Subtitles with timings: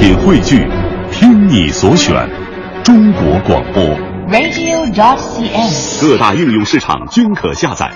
[0.00, 0.66] 品汇聚，
[1.12, 2.26] 听你所选，
[2.82, 3.84] 中国广播。
[4.30, 6.00] radio.cn。
[6.00, 7.92] 各大应用市场均可下载。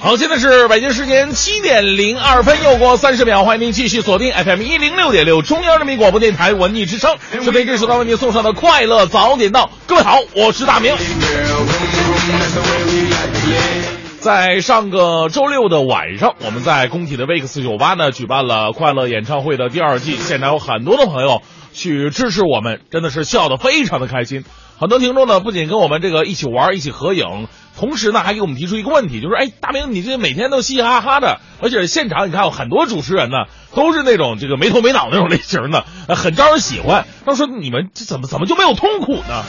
[0.00, 9.68] 好，现在是北京时间七点零二分，又过三十秒，欢迎您继续锁定 FM 一零六点六中央人民广播电台文艺之声，这边这时段为您送上的快乐早点到。
[9.88, 10.94] 各位好，我是大明。
[14.22, 24.44] 在上个周六的晚上，我们在工体的 Vex 酒吧呢举办了快乐演唱会的第二季，现场有很多的朋友去支持我们，真的是笑得非常的开心。
[24.78, 35.84] 很多听众呢不仅跟我们这个一起玩、一起合影，同时呢还给我们提出一个问题，就是哎，大明你这每天都嘻嘻哈哈的，而且现场你看有很多主持人呢都是那种这个没头没脑那种类型的，
[36.14, 37.06] 很招人喜欢。
[37.26, 39.42] 他说你们这怎么怎么就没有痛苦呢？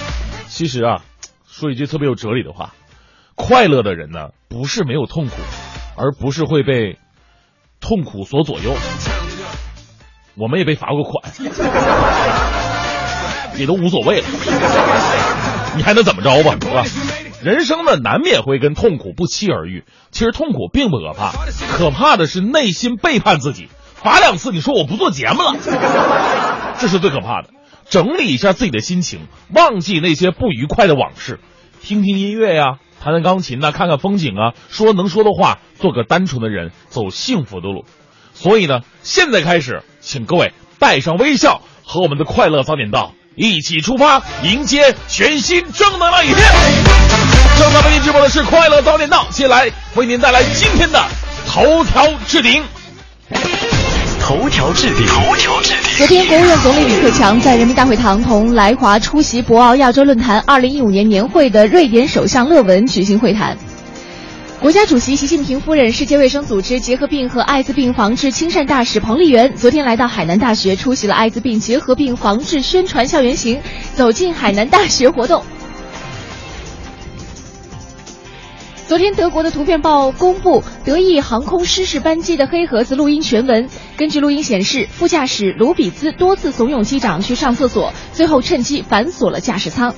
[0.48, 1.04] 其实啊，
[1.48, 2.74] 说一句特别有哲理的话，
[3.36, 5.32] 快乐的人呢不是没有痛苦，
[5.98, 7.00] 而不是会被
[7.82, 8.76] 痛苦所左右。
[10.38, 11.34] 我们也被罚过款。
[13.58, 14.28] 也都无所谓了，
[15.76, 16.84] 你还能怎么着吧，是吧？
[17.42, 19.86] 人生呢，难免会跟痛苦不期而遇。
[20.12, 21.32] 其实痛苦并不可怕，
[21.76, 25.56] 可怕的是内心背叛自己，罚两次，你说我不做节目了，
[26.80, 27.50] 这是最可怕的。
[27.90, 31.40] 整理一下自己的心情，忘记那些不愉快的往事，
[31.82, 37.84] 听听音乐呀，弹弹钢琴呐、看看风景啊，说能说的话，做个单纯的人，走幸福的路。
[38.34, 43.14] 所以呢，现在开始，请各位带上微笑，和我们的快乐早点到。
[43.36, 46.38] 一起出发，迎接全新正能量一天。
[47.58, 51.04] 正在为您直播的是快乐早点到，接下来为您带来今天的
[51.48, 52.64] 头条置顶。
[54.26, 55.98] 头条置顶，头条置顶。
[55.98, 63.58] 昨天，国务院总理李克强在人民大会堂同来华出席博鳌亚洲论坛2015年年会的瑞典首相勒文举行会谈。
[64.62, 73.60] 国家主席习近平夫人、世界卫生组织结核病和艾滋病防治亲善大使彭丽媛昨天来到海南大学，出席了艾滋病结核病防治宣传校园行
[73.94, 75.44] “走进海南大学”活动。
[78.86, 83.70] 昨天，德国的图片报公布德意航空失事班机的黑盒子录音全文。
[83.96, 89.96] 根据录音显示，副驾驶卢比兹多次怂恿机长去上厕所，最后趁机反锁了驾驶舱。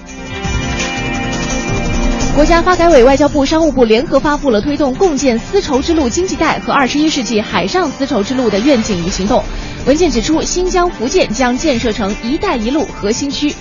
[2.35, 9.44] 国家发改委、外交部、商务部联合发布了推动共建丝绸之路经济带和二十一世纪海上丝绸之路的愿景与行动。
[9.88, 13.56] 文件指出，新疆、福建将建设成“一带一路”核心区。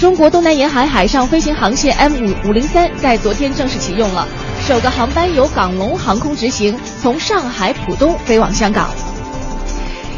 [0.00, 4.26] 中国东南沿海海上飞行航线 M 五五零三在昨天正式启用了，
[4.66, 8.90] 首个航班由港龙航空执行，从上海浦东飞往香港。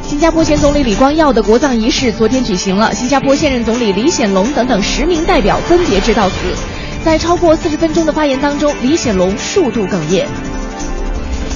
[0.02, 6.34] 新加坡前总理李光耀的国葬仪式昨天举行了，新加坡现任总理李显龙等等十名代表分别致悼词。
[7.04, 10.26] 在超过四十分钟的发言当中，李显龙数度哽咽。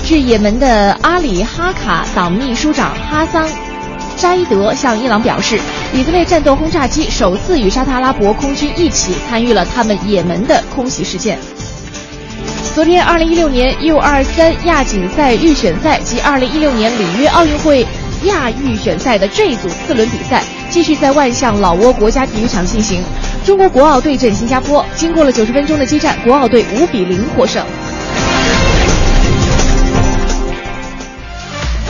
[0.04, 3.48] 致也门的阿里哈卡党秘书长哈桑
[4.20, 5.58] 扎伊德向伊朗表示，
[5.94, 11.38] 以色列战斗轰炸机首次与沙特阿拉伯空军一起参与了他们也门的空袭事件。
[12.74, 17.84] 昨天，二零一六年 U 二三亚锦赛预选赛及二零一六年里约奥运会
[18.24, 23.02] 亚预选赛的这一组四轮比赛继续在万象老挝国家体育场进行。
[23.44, 27.64] 中国国奥对阵新加坡，经过了九十分钟的激战，国奥队五比零获胜。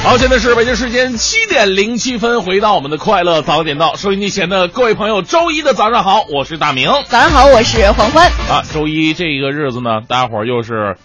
[0.02, 6.90] 好，现在是北京时间七点零七分，回到我们的快乐早点到，收音机前的各位朋友，周一的早上好，我是大明。
[7.06, 8.26] 早上好，我是黄欢。
[8.48, 10.96] 啊，周一这个日子呢，大家伙儿又是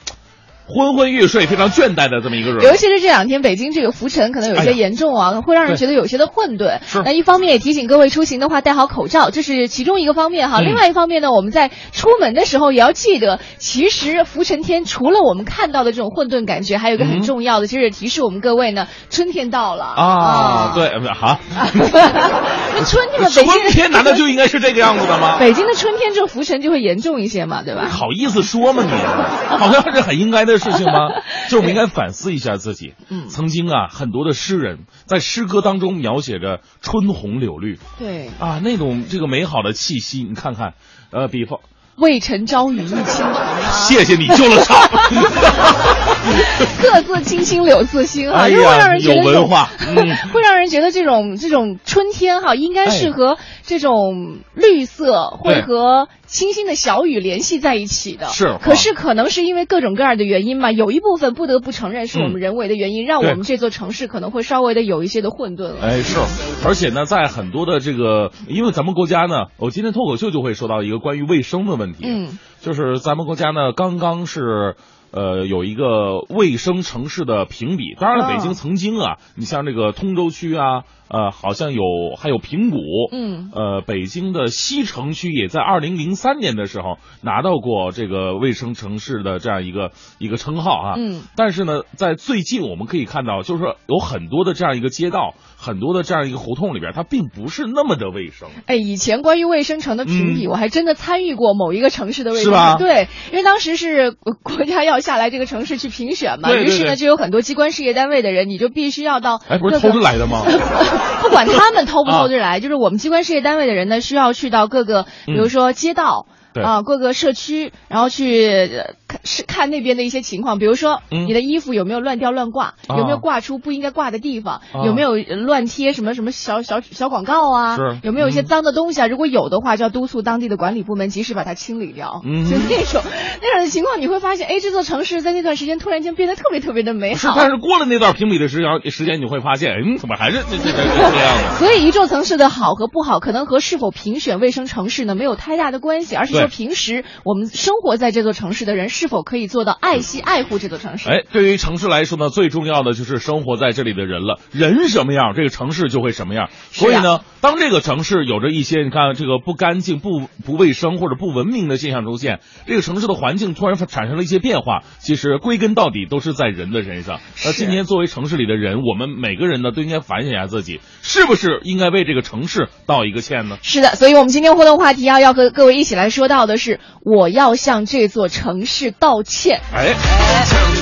[0.68, 2.64] 昏昏欲睡、非常倦怠的这么一个人。
[2.64, 6.80] 尤其是这两天，北京这个浮尘可能有些严重啊，哎、会让人觉得有些的混沌。
[6.86, 7.02] 是。
[7.06, 10.62] 那一方面也提醒各位出行的话戴好口罩，这是其中一个方面哈。
[10.62, 20.04] 嗯、另外一方面呢，我们在出门的时候也要记得，其实浮尘天除了我们看到的这种混沌感觉，还有一个很重要的，其实也提示我们各位呢，春天到了啊。
[20.04, 21.40] 啊对，哈。
[22.76, 25.38] 那春天的，北京春天难道就应该是这个样子的吗？
[25.40, 27.88] 北京的春天这浮尘就会严重一些嘛，对吧？
[27.88, 29.58] 好意思说吗你？
[29.58, 31.10] 好像是很应该的事情吗？
[31.50, 32.94] 就我们应该反思一下自己。
[33.10, 40.74] 嗯，曾经啊，很多的诗人在诗歌当中描写着春红柳绿，对啊，那种这个美好的气息，你看看，
[41.12, 41.60] 呃，比方。
[41.98, 43.72] 渭城朝雨浥轻尘啊！
[43.88, 44.76] 谢谢你救了场。
[46.82, 49.96] 各自青青柳自新哈，哎就会让人觉得有文化， 嗯，
[50.34, 58.28] 会让人觉得这种这种春天哈，应该是和这种绿色会和清新的小雨联系在一起的。
[58.28, 65.76] 是，可是可能是因为各种各样的原因嘛，有一部分不得不承认是我们人为的原因，嗯、让我们这座城市可能会稍微的有一些的混沌了。
[65.82, 66.18] 哎，是，
[66.66, 74.76] 而且呢，在很多的这个，因为咱们国家呢，我今天脱口秀就会说到一个关于卫生的问题，嗯，就是咱们国家呢刚刚是。
[75.16, 81.82] 呃，有一个卫生城市的评比，当然了，北京曾经啊，你像这个通州区啊，呃，好像有
[82.18, 82.78] 还有平谷，
[83.12, 90.96] 嗯，呃，北京的西城区也在二零零三年的时候拿到过这个卫生城市的这样一个一个称号啊。
[90.98, 98.50] 嗯，但是呢，在最近我们可以看到，就是说有很多的这样一个街道，很多的这样一个胡同里边，它并不是那么的卫生。
[98.66, 102.80] 哎，以前关于卫生城的评比，我还真的参与过某一个城市的卫生嗯是吧城。
[102.80, 110.42] 对，因为当时是国家要下来这个城市去评选嘛，对对于是呢，就有很多机关事业单位的人，你就必须要到哎，不是偷着来的吗？
[111.22, 116.28] 不管他们偷不偷着来，就是我们机关事业单位的人呢，需要去到各个，比如说街道。
[116.30, 118.82] 嗯啊，各个社区，然后去
[119.24, 129.08] 是看那边的一些情况，比如说嗯你的衣服有没有乱掉乱挂，啊有没有挂出不应该挂的地方，啊有没有乱贴什么什么小小小广告啊，是有没有一些嗯脏的东西啊？
[129.08, 132.22] 如果有的话，就要督促当地的管理部门及时把它清理掉。
[132.26, 133.02] 嗯就那种
[133.42, 137.36] 那样的情况，你会发现，哎，这座城市在那段时间突然间变得特别特别的美是，好。
[137.38, 141.56] 但是过了那段评比的时间时间，你会发现，嗯，怎么还是这这这样的？
[141.60, 151.10] 所以一座城市的好和不好，可能和是否评选卫生城市呢没有太大的关系，而是说平时我们生活在这座城市的人是否可以做到爱惜爱护这座城市。
[151.10, 154.40] 哎，对于城市来说呢，最重要的就是生活在这里的人了。
[154.52, 156.50] 人什么样，这个城市就会什么样。
[156.72, 167.20] 所以呢，当这个城市有着一些你看这个不干净、不不卫生或者不文明的现象出现，这个城市的环境突然产生了一些变化，其实归根到底都是在人的身上。
[167.44, 173.58] 那今天作为城市里的人，我们每个人呢都应该反省一下自己，是不是应该为这个城市道一个歉呢？
[173.62, 179.62] 是的，所以我们今天互动话题要要和各位一起来说到的是，我要向这座城市道歉。
[179.74, 179.94] 哎，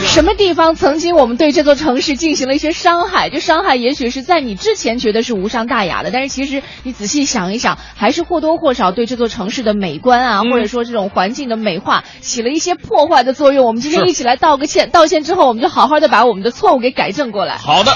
[0.06, 3.30] 什么地方曾经我们对这座城市进行了一些伤害？
[3.30, 13.66] 这伤害也许是在你之前觉得是无伤大雅的，但是其实你仔细想一想，还是或多或少对这座城市的美观啊，嗯或者说这种环境的美化起了一些破坏的作用。
[13.66, 17.56] 我们今天一起来道个歉，道歉之后，我们就好好的把我们的错误给改正过来。
[17.58, 17.92] 好的，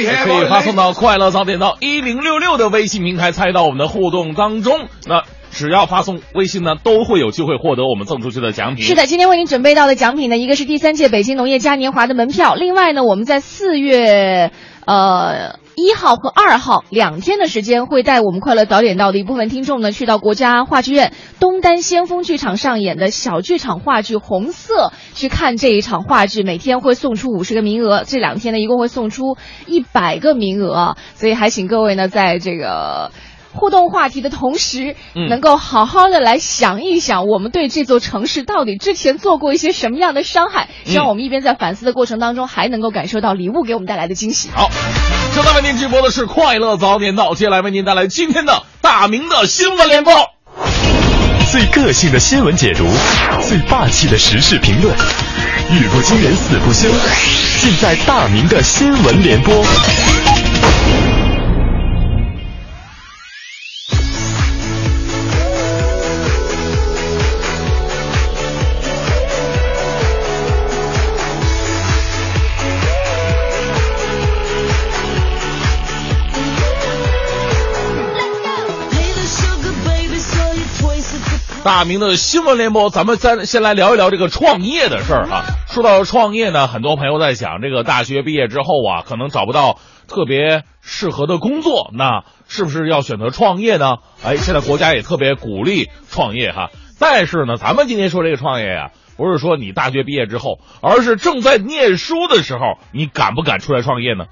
[0.00, 4.88] 也 可以发送到快乐早点到一零六六的微信平台，参与到我们的互动当中。
[5.06, 8.84] 那只要发送微信呢，都会有机会获得我们赠出去的奖品。
[8.84, 14.50] 是的，今天为您准备到的奖品呢，一个是第三届北京农业嘉年华的门票，另外呢，我们在四月
[14.86, 33.12] 呃一号和二号两天的时间，会带我们快乐早点到的一部分听众呢，去到国家话剧院东单先锋剧场上演的小剧场话剧《红色》，去看这一场话剧，每天会送出五十个名额，这两天呢，一共会送出一百个名额，所以还请各位呢，在这个。
[33.54, 40.68] 互动话题的同时，嗯能够好好的来想一想，我们对这座城市到底之前做过一些什么样的伤害。
[40.84, 44.48] 希望我们一边在反思的过程当中，还能够感受到礼物给我们带来的惊喜。
[44.54, 44.70] 好，
[45.34, 50.12] 正在为您直播的是快乐早点到，接下来为您带来今天的大明的新闻联播。
[51.50, 52.86] 最个性的新闻解读，
[53.42, 54.94] 最霸气的时事评论，
[55.70, 56.88] 语不惊人死不休，
[57.60, 59.54] 尽在大明的新闻联播。
[81.64, 85.44] 大明的新闻联播，咱们再先来聊一聊这个创业的事儿哈。
[85.68, 89.78] 说到创业呢，很多朋友在想，这个大学毕业之后啊，可能找不到
[90.08, 93.98] 特别适合的工作，那是不是要选择创业呢？
[94.24, 96.70] 哎，现在国家也特别鼓励创业哈。
[96.98, 104.24] 但是呢，咱们今天说这个创业呀、不是说你大学毕业之后，而是正在念书的时候，你敢不敢出来创业呢？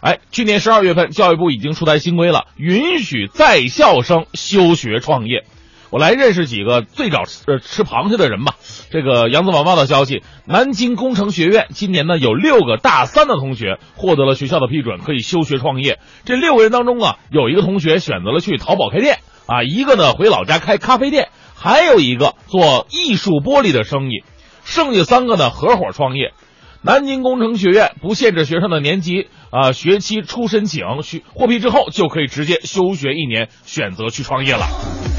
[0.00, 5.44] 哎，去年十二月份，教育部已经出台新规了，允许在校生休学创业。
[5.92, 8.54] 我来认识几个最早吃呃吃螃蟹的人吧。
[8.90, 15.98] 这个扬子晚报的消息，南京工程学院今年呢有六个大三的同学获得了学校的批准，可以休学创业。
[16.24, 24.24] 这六个人当中啊，有一个同学选择了去淘宝开店啊，一个呢回老家开咖啡店，还有一个做艺术玻璃的生意，
[24.64, 26.32] 剩下三个呢合伙创业。
[26.80, 35.11] 南京工程学院不限制学生的年级啊、学期初申请，学获批之后就可以直接休学一年，选择去创业了。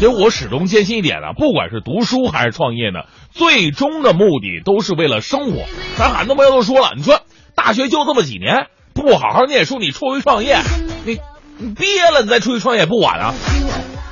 [0.00, 3.00] 其实我始终坚信一点啊，不管是读书还是创业呢，
[3.32, 5.66] 最终的目的都是为了生活。
[5.98, 7.20] 咱很多朋友都说了，你说
[7.54, 10.56] 大学就这么几年，不好好念书，你出去创业，
[11.04, 11.20] 你
[11.58, 13.34] 你毕业了你再出去创业不晚啊。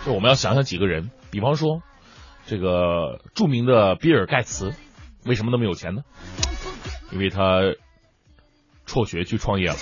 [0.04, 1.80] 就我们要想想几个人，比方说
[2.46, 4.74] 这个著名的比尔盖茨，
[5.24, 6.02] 为什么那么有钱呢？
[7.12, 7.62] 因为他
[8.84, 9.76] 辍学去创业了。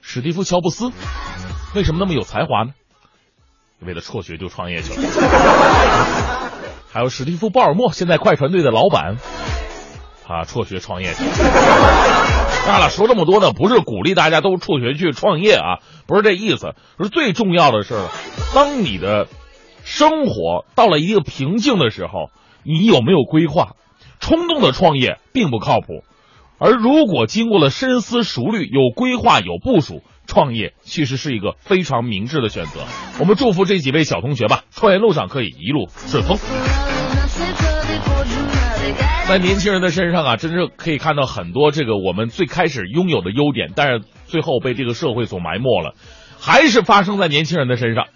[0.00, 0.92] 史蒂夫乔布斯
[1.74, 2.74] 为什么那么有才华呢？
[3.84, 5.08] 为了辍学就创业去了。
[6.92, 9.16] 还有史蒂夫鲍尔默，现在快船队的老板，
[10.26, 11.30] 他辍学创业去了。
[12.66, 16.74] 当然了，说这么多呢，不是鼓励大家都辍学去创业啊，不是这意思。
[17.00, 17.94] 是最重要的是，
[18.54, 19.28] 当你的
[19.82, 22.30] 生活到了一个瓶颈的时候，
[22.64, 23.76] 你有没有规划？
[24.18, 26.04] 冲动的创业并不靠谱，
[26.58, 32.82] 而如果经过了深思熟虑、有规划、有部署，创业其实是一个非常明智的选择。
[33.18, 36.38] 我们祝福这几位小同学吧，创业路上可以一路顺风。
[39.26, 45.94] 在年轻人的身上啊，真是可以看到很多这个我们最开始拥有的优点，但是最后被这个社会所埋没了，
[46.38, 48.06] 还是发生在年轻人的身上。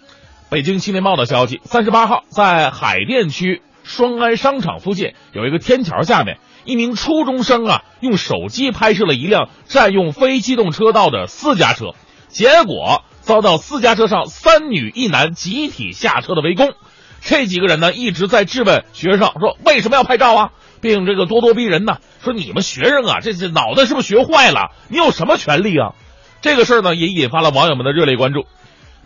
[0.49, 11.93] 北京青年报的消息，三十八号在海淀区双安商场附近有一个天桥下面，一名初中生啊用手机拍摄了一辆占用非机动车道的私家车，
[12.35, 16.73] 结果遭到私家车上三女一男集体下车的围攻。
[17.21, 20.49] 这几个人呢一直在质问学生说为什么要拍照啊？
[20.81, 24.71] 并这个咄咄逼人呢，说你们学生啊，这这脑袋是不是学坏了？
[24.89, 25.95] 你有什么权利啊？
[26.41, 28.43] 这个事儿呢，也引发了网友们的热烈关注。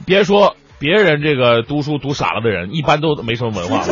[0.08, 3.86] 别说别人这个读书读傻了的人，一般都没什么文化，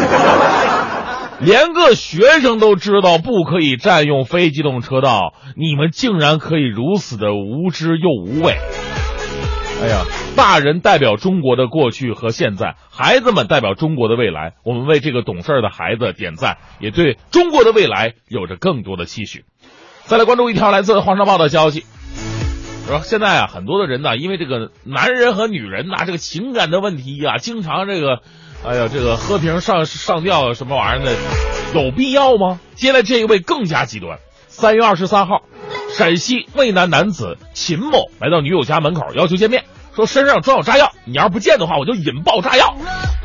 [1.39, 8.57] 连个学生都知道不可以占用非机动车道，你们竟然可以如此的无知又无畏。
[9.79, 10.05] 哎呀，
[10.35, 14.53] 大人代表中国的过去和现在，孩子们代表中国的未来。
[14.63, 19.45] 我们为这个懂事的孩子点赞，也对中国的未来有着更多的期许。
[20.05, 21.85] 再来关注一条来自《黄山报》的消息，
[22.87, 28.21] 说现在啊，很多的人呢，因为这个男人和女人呐，这个情感的问题呀，经常这个，
[28.65, 31.15] 哎呀，这个喝瓶上上吊什么玩意儿的，
[31.75, 32.59] 有必要吗？
[32.73, 34.17] 接下来这一位更加极端，
[34.47, 35.43] 三月二十三号。
[35.97, 39.63] 陕西渭南男子秦某来到女友家门口要求见面，
[39.95, 42.75] 说身上装有炸药，你要是不见的话，我就引爆炸药。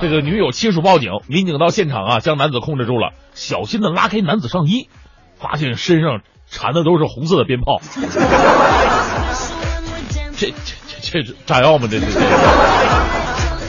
[0.00, 4.88] 这个女友亲属报警，民警到现场啊，将男子控制住了，小心的拉开男子上衣，
[5.38, 7.83] 发现身上缠的都是红色的鞭炮。
[10.38, 10.55] 这这
[11.02, 11.87] 这这炸药吗？
[11.91, 12.21] 这这这。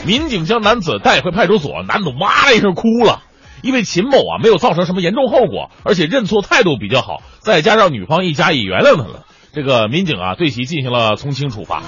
[0.07, 3.22] 民警将男子带回派出所，男子哇的一声哭了。
[3.62, 11.83] 因为秦某啊没有造成什么严重后果，而且认错态度比较好，再加上女方一家也原谅他了，这个民警啊对其进行了从轻处罚。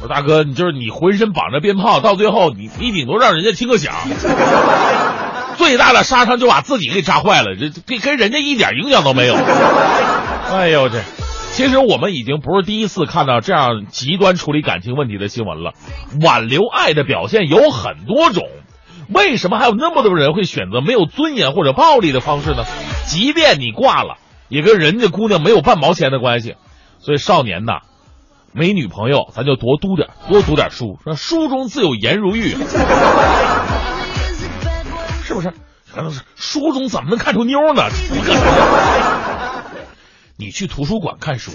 [0.00, 3.94] 我说大哥，你就是你浑身绑着鞭炮，到最后你你顶多让人家听个响，
[5.58, 9.34] 最大的杀伤就把自己给炸坏了，这跟跟人家一点影响都没有。
[9.34, 11.02] 哎呦这，
[11.52, 15.72] 其实我们已经不是第一次看到这样极端处理感情问题的新闻了，
[16.22, 18.44] 挽留爱的表现有很多种。
[19.08, 22.64] 为什么还有那么多人会选择没有尊严或者暴力的方式呢？
[23.06, 26.56] 即便你挂了，也跟人家姑娘没有半毛钱的关系。
[27.00, 27.80] 所以少年呐，
[28.52, 32.50] 没女朋友，咱就多读点，多读点书，说书中自有颜如玉，
[35.24, 35.52] 是不是？
[35.94, 37.84] 可能是书中怎么能看出妞呢？
[40.36, 41.50] 你去图书馆看书。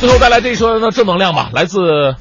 [0.00, 2.16] 最后再来这一说的正能量吧，来自。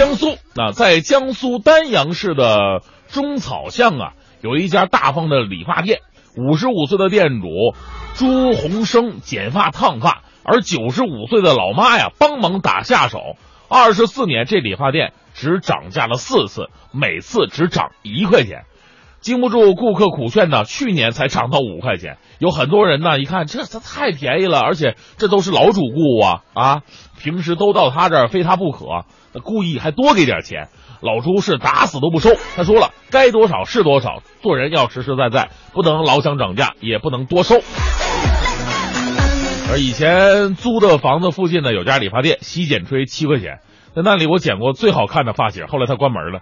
[0.00, 6.00] 江苏那，在江苏丹阳市的中草巷啊，有一家大方的理发店。
[6.38, 7.48] 五十五岁的店主
[8.14, 13.36] 朱洪生剪发烫发，而九十五岁的老妈呀帮忙打下手。
[13.68, 18.64] 二十四年，这理发店只涨价了四次，每次只涨一块钱。
[19.20, 22.18] 经不住顾客苦劝呢，去年才涨到五块钱。
[22.38, 26.82] 有很多人呢，一看这这太便宜了，而且这都是老主顾啊啊，
[27.22, 28.86] 平时都到他这儿非他不可。
[29.44, 30.68] 故意还多给点钱，
[31.00, 32.30] 老朱是打死都不收。
[32.56, 37.60] 他说了，该多少是多少，做人要实实在在，不能老想涨价，也不能多收。
[39.70, 43.60] 而以前租的房子附近呢，有家理发店，洗剪吹七块钱，
[43.94, 45.68] 在那里我剪过最好看的发型。
[45.68, 46.40] 后来他关门了，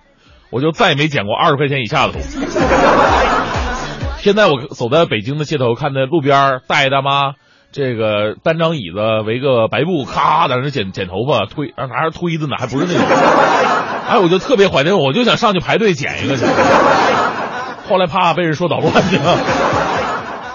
[0.51, 2.39] 我就再也没剪过二十块钱以下的东西。
[4.19, 7.35] 现在我走在北京的街头，看那路边大爷大妈。
[7.71, 13.05] 这个单张椅子围个白布，咔在那剪剪头发，推拿着推子呢，还不是那种。
[14.09, 16.47] 哎，我就特别怀念，我就想上去排队剪一个去。
[17.87, 19.37] 后来怕被人说捣乱去了。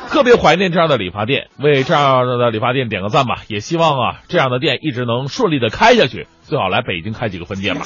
[0.09, 3.43] 特别怀念这样的理发店，为这样的理发店点个赞吧。
[3.47, 7.85] 也希望啊，这样的店一直能顺利的开下去，最好来北京开几个分店吧。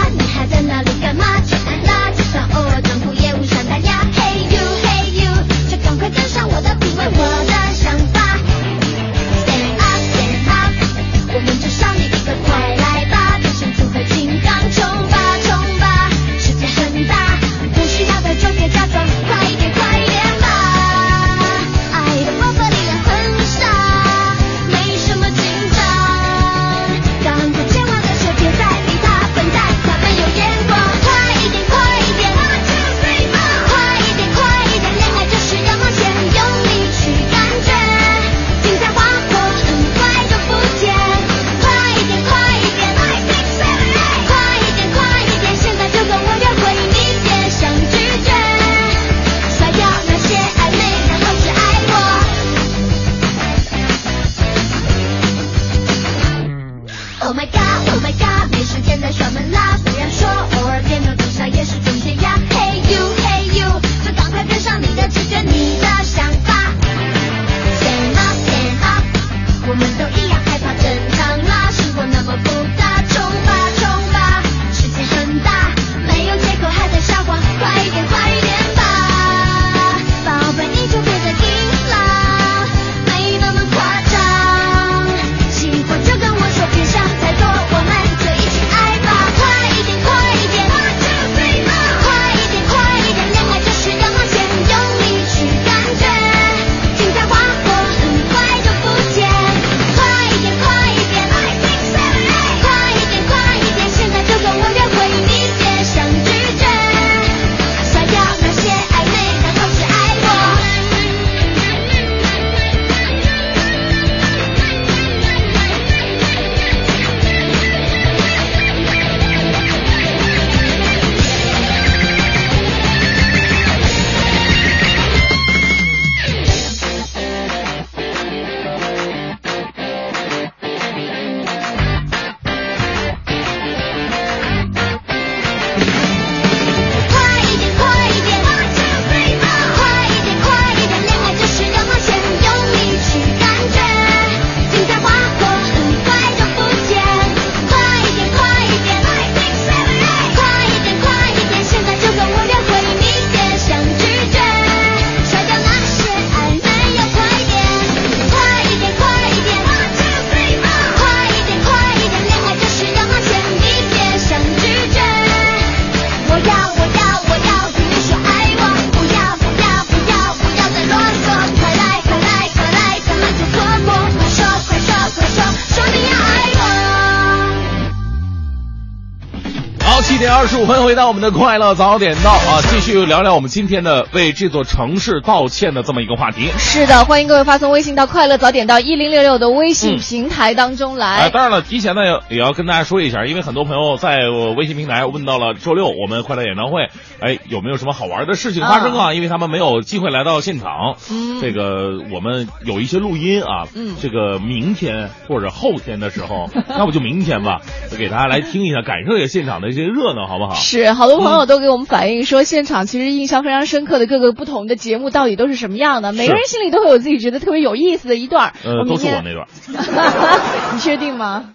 [180.91, 186.49] 回到我们的快乐早点到啊，继续聊聊我们今天的为这座城市道歉的这么一个话题。
[186.57, 191.15] 是的，欢迎各位发送微信到快乐早点到一零六六的微信平台当中来。
[191.15, 194.27] 哎，当然了，提前呢也要跟大家说一下，因为很多朋友在
[194.57, 196.89] 微信平台问到了周六我们快乐演唱会，
[197.21, 199.13] 哎，有没有什么好玩的事情发生啊？
[199.13, 200.97] 因为他们没有机会来到现场。
[201.09, 207.61] 嗯，这个我们有一些录音啊，嗯，这个明天或者后天的时候， 要不就明天吧，
[207.97, 210.55] 给大家来听一下，感受一下现场的一些热闹，好不好？
[210.55, 216.13] 是，好多朋友都给我们反映说，现场其实印象非常深刻的各个不同的节目到底都是什么样的？
[216.13, 218.53] 每个人心里都会有自己觉得特别有意思的一段。
[218.63, 219.47] 呃，都是我那段。
[220.73, 221.53] 你确定吗？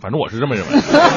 [0.00, 0.72] 反正我是这么认为，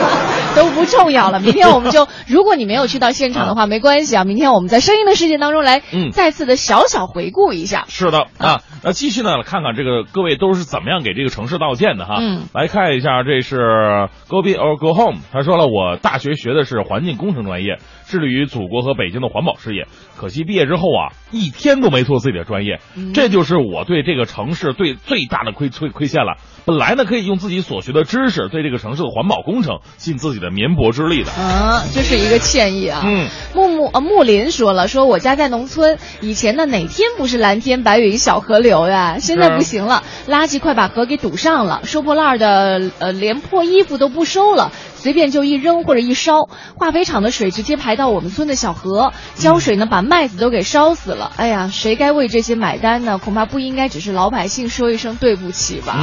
[0.56, 1.40] 都不重要了。
[1.40, 4.24] 明天我们就， 如果你没有去到现场的话，没关系啊。
[4.24, 7.86] 明天我们在声音的世界当中来，嗯，再次的小小回顾一下。
[7.88, 12.18] 是的啊，那继续呢，看看这个各位都是怎么样给这个城市道歉的哈。
[12.20, 19.88] 嗯，来看一下，这是 Go Big or Go Home，他说了，我大学学的是环境工程专业，致力于祖国和北京的环保事业。
[20.18, 22.80] 可惜毕业之后啊，一天都没做自己的专业，
[23.14, 26.38] 这就是我对这个城市对最大的亏亏亏欠了。
[26.66, 31.32] 本来呢，可以用自己所学的知识对这个城市的环保工程尽自己的绵薄之力的。
[31.32, 33.02] 啊，这是一个歉意啊。
[33.06, 39.18] 嗯，木木呃木林说了，说我家在农村，以前呢哪天不是蓝天白云小河流呀？
[39.20, 44.72] 现在不行了，垃圾快把河给堵上了，收破烂的呃连破衣服都不收了。
[45.00, 51.32] 随便就一扔或者一烧，化肥厂的水直接排到我们村的小河，浇水呢把麦子都给烧死了。
[51.38, 53.18] 哎呀，谁该为这些买单呢？
[53.18, 55.98] 恐怕不应该只是老百姓说一声对不起吧。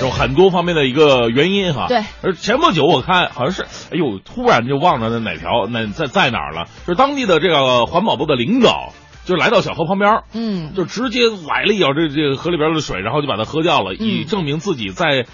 [0.00, 1.86] 有很多方面的一个原因哈。
[1.88, 2.04] 对。
[2.22, 6.66] 而前不久我看好像是，哎呦，突然就忘了那哪条那在在哪儿了？
[6.86, 8.92] 就是当地的这个环保部的领导
[9.24, 15.26] 就来到小河旁边，嗯，就直接崴了一脚这这个河里边的水，然后就把它喝掉了，以证明自己在。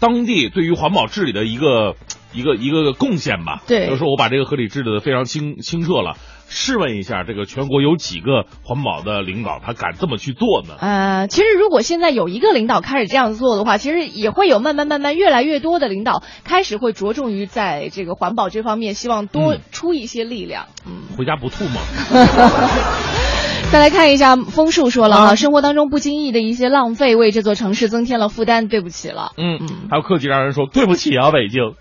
[0.00, 1.96] 当地对于环保治理的一个
[2.32, 6.16] 一个一个贡献吧，对，就是说我把这个河里治理的非常清清澈了。
[6.48, 10.76] 试问一下，这个全国有几个环保的领导他敢这么去做呢？
[10.78, 20.66] 呃，其实如果现在有一个领导开始这样做的话，其实也会有慢慢慢慢越来越多的领导开始会着重于在这个环保这方面，希望多出一些力量。
[20.86, 21.80] 嗯，回家不吐吗？
[23.72, 29.32] 再来看一下，枫树说了哈，生活当中不经意的一些浪费，为这座城市增添了负担，对不起了。
[29.36, 31.74] 嗯嗯，还有客气让人说对不起啊，北京，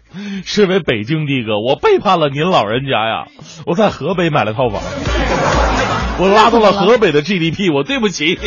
[0.46, 3.28] 身为北京的哥，我背叛了您老人家呀，
[3.66, 4.82] 我在河北买了套房，
[6.20, 8.38] 我拉动了河北的 GDP，我对不起。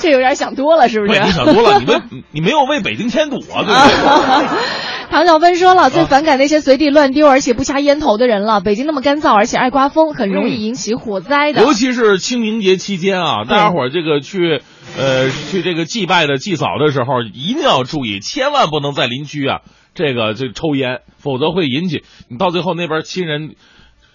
[0.00, 1.18] 这有点想多了，是不是？
[1.20, 2.00] 你想多了，你没
[2.32, 4.58] 你没有为北京添堵啊，对不对？
[5.10, 8.60] 唐小芬说了，最反感那些随地乱丢而且不掐烟头的人了。
[8.60, 11.62] 北京那么干燥，而且爱刮风，很容易引起火灾的。
[11.62, 14.60] 尤其是清明节期间啊，大家伙儿这个去，
[14.96, 19.60] 呃，去这个祭拜的祭扫的时候，一定要注意，千万不能在邻居啊，
[19.94, 23.54] 这个这抽烟，否则会引起你到最后那边亲人。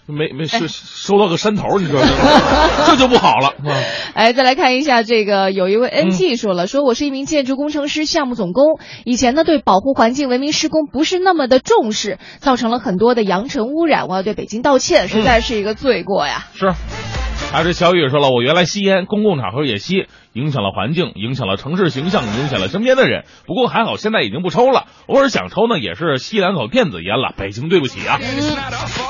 [0.06, 2.00] 没没收收到个山头，你说
[2.86, 3.54] 这就不好了。
[4.14, 16.46] 哎，再来看一下这个，有一位 NG 说了，说我是一名建筑工程师、项目总工，以前呢对保护环境、文明施工不是那么的重视，造成了很多的扬尘污染，我要对北京道歉，实在是一个罪过呀。
[16.54, 16.72] 是，
[17.52, 20.06] 还是小雨说了，我原来吸烟，公共场合也吸。
[20.32, 23.22] 影响了环境，影响了城市形象，影响了身边的人。
[23.46, 24.86] 不过还好，现在已经不抽了。
[25.06, 27.32] 偶尔想抽呢，也是吸两口电子烟了。
[27.36, 28.18] 北京，对不起啊！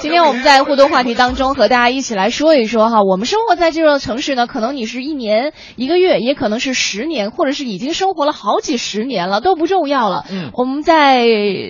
[0.02, 10.26] 今天我们在互动话题当中和大家一起来说一说哈，我们生活在这座城市呢，可能你是一年一个月，也可能是十年，或者是已经生活了好几十年了，都不重要了。
[10.30, 11.24] 嗯，我们在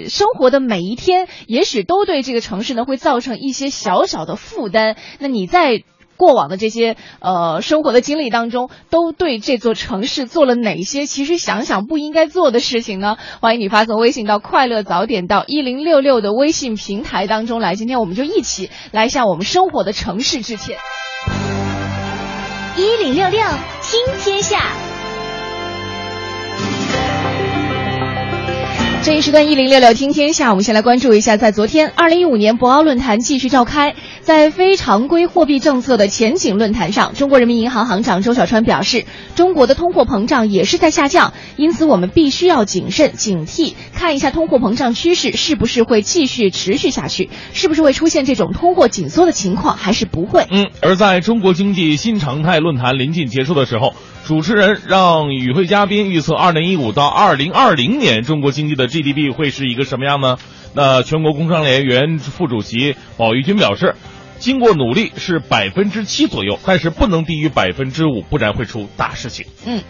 [0.09, 4.97] 生活的每一天，也许都对这个城市呢会造成一些小小的负担。
[5.21, 5.85] 那你在？
[6.25, 11.05] 过往的这些呃生活的经历当中，都对这座城市做了哪些？
[11.05, 13.17] 其实想想不应该做的事情呢？
[13.43, 17.75] 欢迎你发送微信到快乐早点到一零六六的微信平台当中来。
[17.75, 20.79] 今天我们就一起来向我们生活的城市致歉。
[22.79, 23.43] 一零六六
[23.83, 24.73] 听天下。
[29.03, 39.05] 这一时段一零六六听天下，我们先来关注一下，在昨天二零一五年博鳌论坛继续召开，在非常规货币政策的前景论坛上，中国人民银行行长周小川表示，
[39.37, 50.47] 中国的通货膨胀也是在下降，因此我们必须要谨慎警惕，看一下通货膨胀趋势是不是会继续持续下去，是不是会出现这种通货紧缩的情况，还是不会？
[50.51, 53.93] 嗯，而在中国经济新常态论坛临近结束的时候。
[54.27, 60.39] 主持人让与会嘉宾预测二零一五到二零二零年中国经济的 GDP 会是一个什么样呢？
[60.75, 63.95] 那全国工商联原副主席宝玉军表示。
[64.45, 69.47] 经过努力是百分之七左右，但是不能低于百分之五，不然会出大事情。
[69.65, 69.83] 嗯。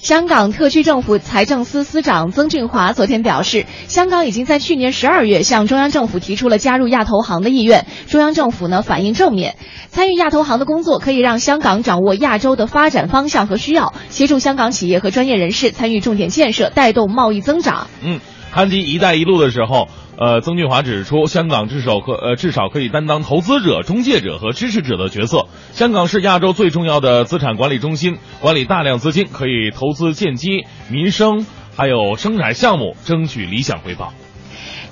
[0.00, 9.56] 香港特区政府财政司司长曾俊华昨天表示，香港已经在去年十二月向中央政府提出了加入亚投行的意愿，中央政府呢反应正面。
[9.88, 17.88] 参与亚投行的工作可以让香港掌握亚洲的发展方向和需要，协助香港企业和专业人士参与重点建设，带动贸易增长。
[18.02, 18.20] 嗯，
[18.54, 19.88] 谈及“一带一路”的时候。
[20.20, 25.46] 呃，曾俊华指出，香港至少可呃至少可以担当投资者、中介者和支持者的角色。
[25.72, 34.12] 香港是亚洲最重要的资产管理中心，管理大量资金，可以投资建基、民生，还有生产项目，争取理想回报。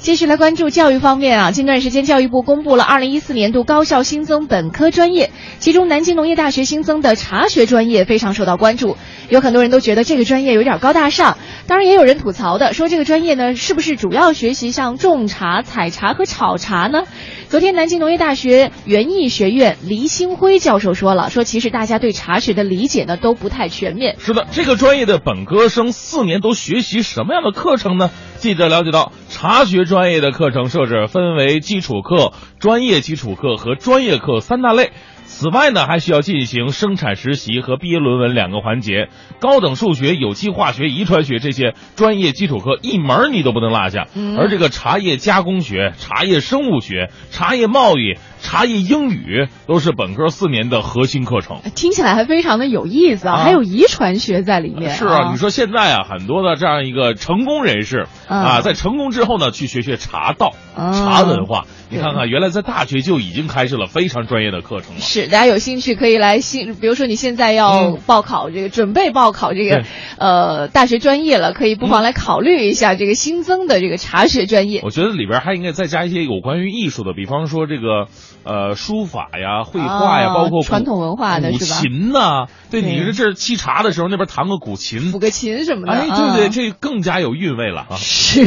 [0.07, 8.97] 继续来关注教育方面啊，近段时间教育部公布了二零一四年度高校新增本科专业，其中南京农业大学新增的茶学专业非常受到关注。
[9.29, 17.03] 有很多人都觉得这个专业有点高大上，当然也有人吐槽的说这个专业呢是不是主要学习像种茶、采茶和炒茶呢？
[17.49, 24.17] 昨天南京农业大学园艺学院黎星辉教授说了，说其实大家对茶学的理解呢都不太全面。
[24.19, 28.11] 是的，这个专业的本科生四年都学习什么样的课程呢？
[28.39, 34.91] 记者了解到，茶学专业的课程设置分为基础课、专业基础课和专业课三大类。
[35.39, 39.11] 此外呢，还需要进行生产实习和毕业论文两个环节。
[39.39, 44.07] 高等数学、有机化学、遗传学这些专业基础课一门你都不能落下。
[44.39, 48.17] 而这个茶叶加工学、茶叶生物学、茶叶贸易。
[48.47, 53.39] 茶叶英语都是本科四年的核心课程，听起来还非常的有意思啊！
[53.39, 54.95] 还有遗传学在里面。
[54.95, 61.65] 是啊，你说现在啊，很多的这样一个成功人士啊，在成功之后呢，去学学茶道、茶文化。
[61.91, 65.01] 你看看，原来在大学就已经开设了非常专业的课程了。
[65.01, 69.83] 是，大家有兴趣可以来新，比如说你现在要报考这个，准备报考这个
[70.19, 74.83] 呃大学专业了，可以不妨来考虑一下这个新增的这个茶学专业。
[74.85, 78.07] 我觉得里边还应该再加一些有关于艺术的，比方说这个。
[78.47, 87.97] 呃，书法呀，绘画呀，包括传统文化的古琴呐，对，你说这沏茶的时候，那边弹个古琴，抚个琴什么的，哎，对对，这更加有韵味了啊！
[87.99, 88.47] 是，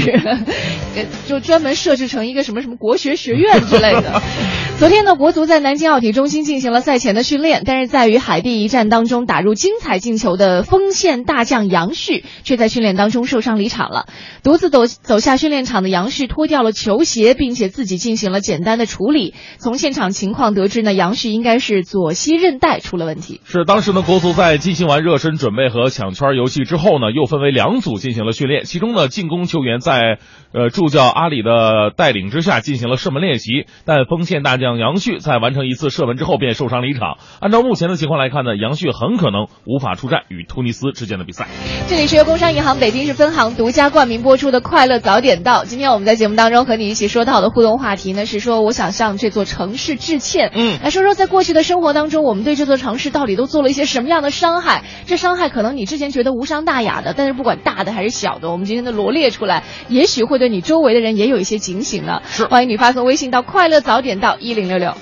[1.28, 4.22] 就专门设置成一个什么什么国学学院之类的。
[4.80, 14.06] 昨天呢，国足在南京奥体中心进行了赛前的训练，但是在与海地一战当中打入精彩进球的锋线大将杨旭，却在训练当中受伤离场了。
[14.42, 19.34] 独自走走下训练场的杨旭脱掉了球鞋，并且自己进行了简单的处理。
[19.58, 23.42] 从现场情况得知呢，杨旭应该是左膝韧带出了问题。
[23.44, 28.64] 是当时呢，国足在进行完热身准备和抢圈游戏之后呢，又分为两组进行了训练。
[28.64, 30.20] 其中呢，进攻球员在
[30.54, 34.69] 呃助教阿里的带领之下进行了射门练习，但锋线大将。
[34.78, 37.18] 杨旭在完成一次射门之后便受伤离场。
[37.40, 41.48] 按照目前的情况来看呢，杨旭很可能无法出战与突尼斯之间的比赛。
[41.88, 45.64] 这里是由工商银行北京市分行独家冠名播出的《快乐早点到》。
[45.66, 50.52] 今天我们在节目当中和你一起说到的互动话题呢，是说我想向这座城市致歉。
[50.54, 54.84] 嗯，来说说在过去的生活当中，我们对这座城市到底都做了一些什么样的伤害？
[55.06, 62.22] 这伤害可能你之前觉得无伤大雅的，但是不管大的还是小的，我们今天的罗列出来，也许会对你周围的人也有一些警醒呢。
[62.26, 64.94] 是，欢迎你发送微信到《快乐早点到》一零六六。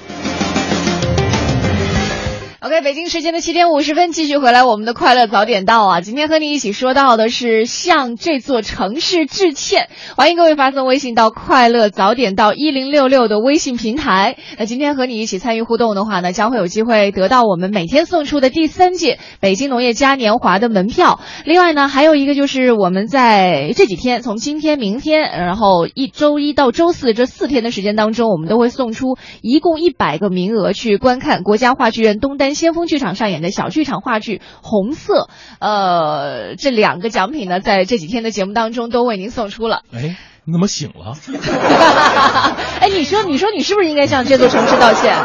[2.67, 6.01] OK，北京时间的七点五十分，继续回来我们的快乐早点到啊！
[6.01, 14.35] 今天和你一起说到的是向这座城市致歉，欢迎各位发送微信到快乐早点到一零六六的微信平台。
[14.59, 21.21] 那今天和你一起参与互动的话呢，将会有机会得到我们每天送出的第三届北京农业嘉年华的门票。
[21.45, 32.56] 另外呢，还有一个就是我们在这几天，从今天、明天，然后一周一到周四这四天的时间当中，我们都会送出一共一百个名额去观看国家话剧院东单。
[32.57, 39.83] 先锋剧场上演的小剧场话剧《红色》，呃，这两个奖品呢，在这几天的节目当中都为您送出了。
[39.93, 41.15] 哎，你怎么醒了？
[42.81, 45.15] 哎，你说，你说，你是不是应该向这座城市道歉？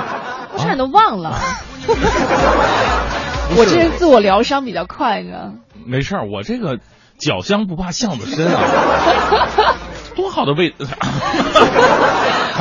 [0.53, 1.41] 我差点都忘了。
[3.57, 5.55] 我这人自我疗伤比较快呢。
[5.85, 6.79] 没事儿，我这个
[7.19, 9.75] 脚香不怕巷子深啊。
[10.15, 10.75] 多好的位，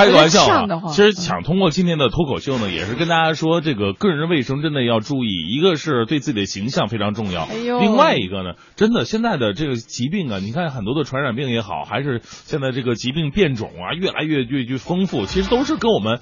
[0.05, 0.67] 开个玩笑啊！
[0.91, 5.29] 其实想通过今天的脱口秀呢，也是跟大家说，这个个人卫生真的要注意。
[5.55, 7.47] 一个是对自己的形象非常重要，
[7.79, 16.19] 另外一个呢，真的现在的这个疾病啊，你看很多的传染病也好，还是现在这个疾病变种啊，越来越越越丰富，其实都是跟我们。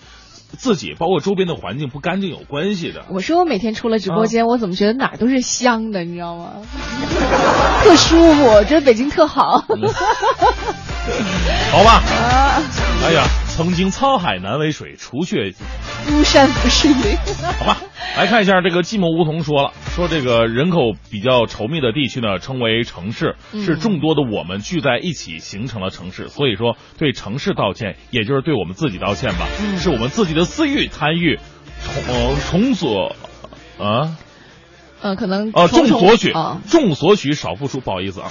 [0.51, 3.05] 自己包括周边的环境不干净有关系的。
[3.11, 6.53] 我说我每天出了直播间，我怎么觉得哪儿都是香的，你知道吗？
[7.83, 9.63] 特舒服，觉得北京特好。
[11.71, 12.01] 好吧。
[13.05, 13.25] 哎呀，
[13.59, 15.53] 曾经沧海难为水，除却
[16.09, 16.95] 巫山不是云。
[17.59, 17.77] 好吧。
[18.15, 31.37] 来看一下这个寂寞梧桐说了，说这个人口比较稠密的地区呢，称为城市，嗯是众多的我们聚在一起形成了城市，所以说对城市道歉，也就是对我们自己道歉吧，嗯是我们自己的私欲贪欲，
[31.83, 33.13] 重呃重所
[33.77, 34.15] 啊。
[35.01, 38.29] 嗯，可能呃，重重众所许啊，，众所许，少付出，不好意思啊，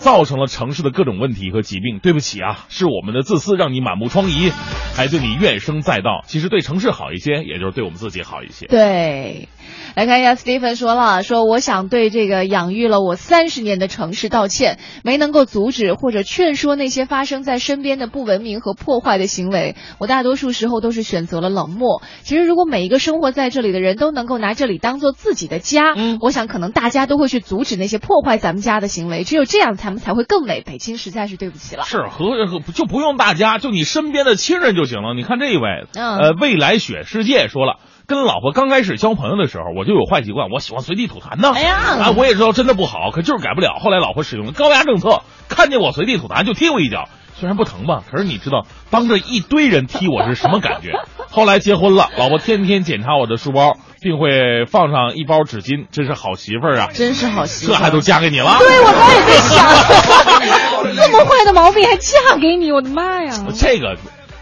[0.00, 2.00] 造成了城市的各种问题和疾病。
[2.00, 4.52] 对不起啊，是我们的自私让你满目疮痍，
[4.96, 6.24] 还对你怨声载道。
[6.26, 8.66] 其实对城市好一些，也就是对我们自己好一些。
[8.66, 9.48] 对，
[9.94, 19.76] 来看一下，Stephen 说了，说我想对这个养育了我三十年的城市道歉，没能够阻止或者劝说那些发生在身边的不文明和破坏的行为。
[19.98, 22.02] 我大多数时候都是选择了冷漠。
[22.22, 29.24] 其实，如果每一个生活在这里的人都能够拿这里当做自己的家，嗯我想可能大家都会去阻止那些破坏咱们家的行为。
[29.24, 30.62] 只有这样，咱们才会更美。
[30.62, 31.84] 北京实在是对不起了。
[31.84, 35.14] 是和和就不用大家，就你身边的亲人就行了。
[35.14, 37.78] 你看这一位，嗯呃，未来雪世界说了。
[38.10, 41.52] 跟老婆刚开始交朋友的时候，我就有坏习惯，我喜欢随地吐痰呢。
[41.54, 43.78] 哎呀啊，我也知道真的不好，可就是改不了。
[43.80, 50.90] 后来老婆使用了高压政策，看见我随地吐痰就踢我一脚，虽然不疼吧，可是你知道当着一堆人踢我是什么感觉？
[51.30, 56.88] 后来结婚了，老婆天天检查我的书包，并会放上一包纸巾，真是好媳妇儿啊！
[56.92, 58.56] 真是好媳妇儿这还都嫁给你了？
[58.58, 63.32] 对，我刚也在想， 这么坏的毛病还嫁给你，我的妈呀！
[63.54, 63.96] 这个，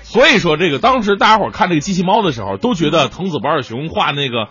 [0.08, 4.48] 所以说这个当时大家伙看这个机器猫的时候，都觉得藤子不二雄画那个。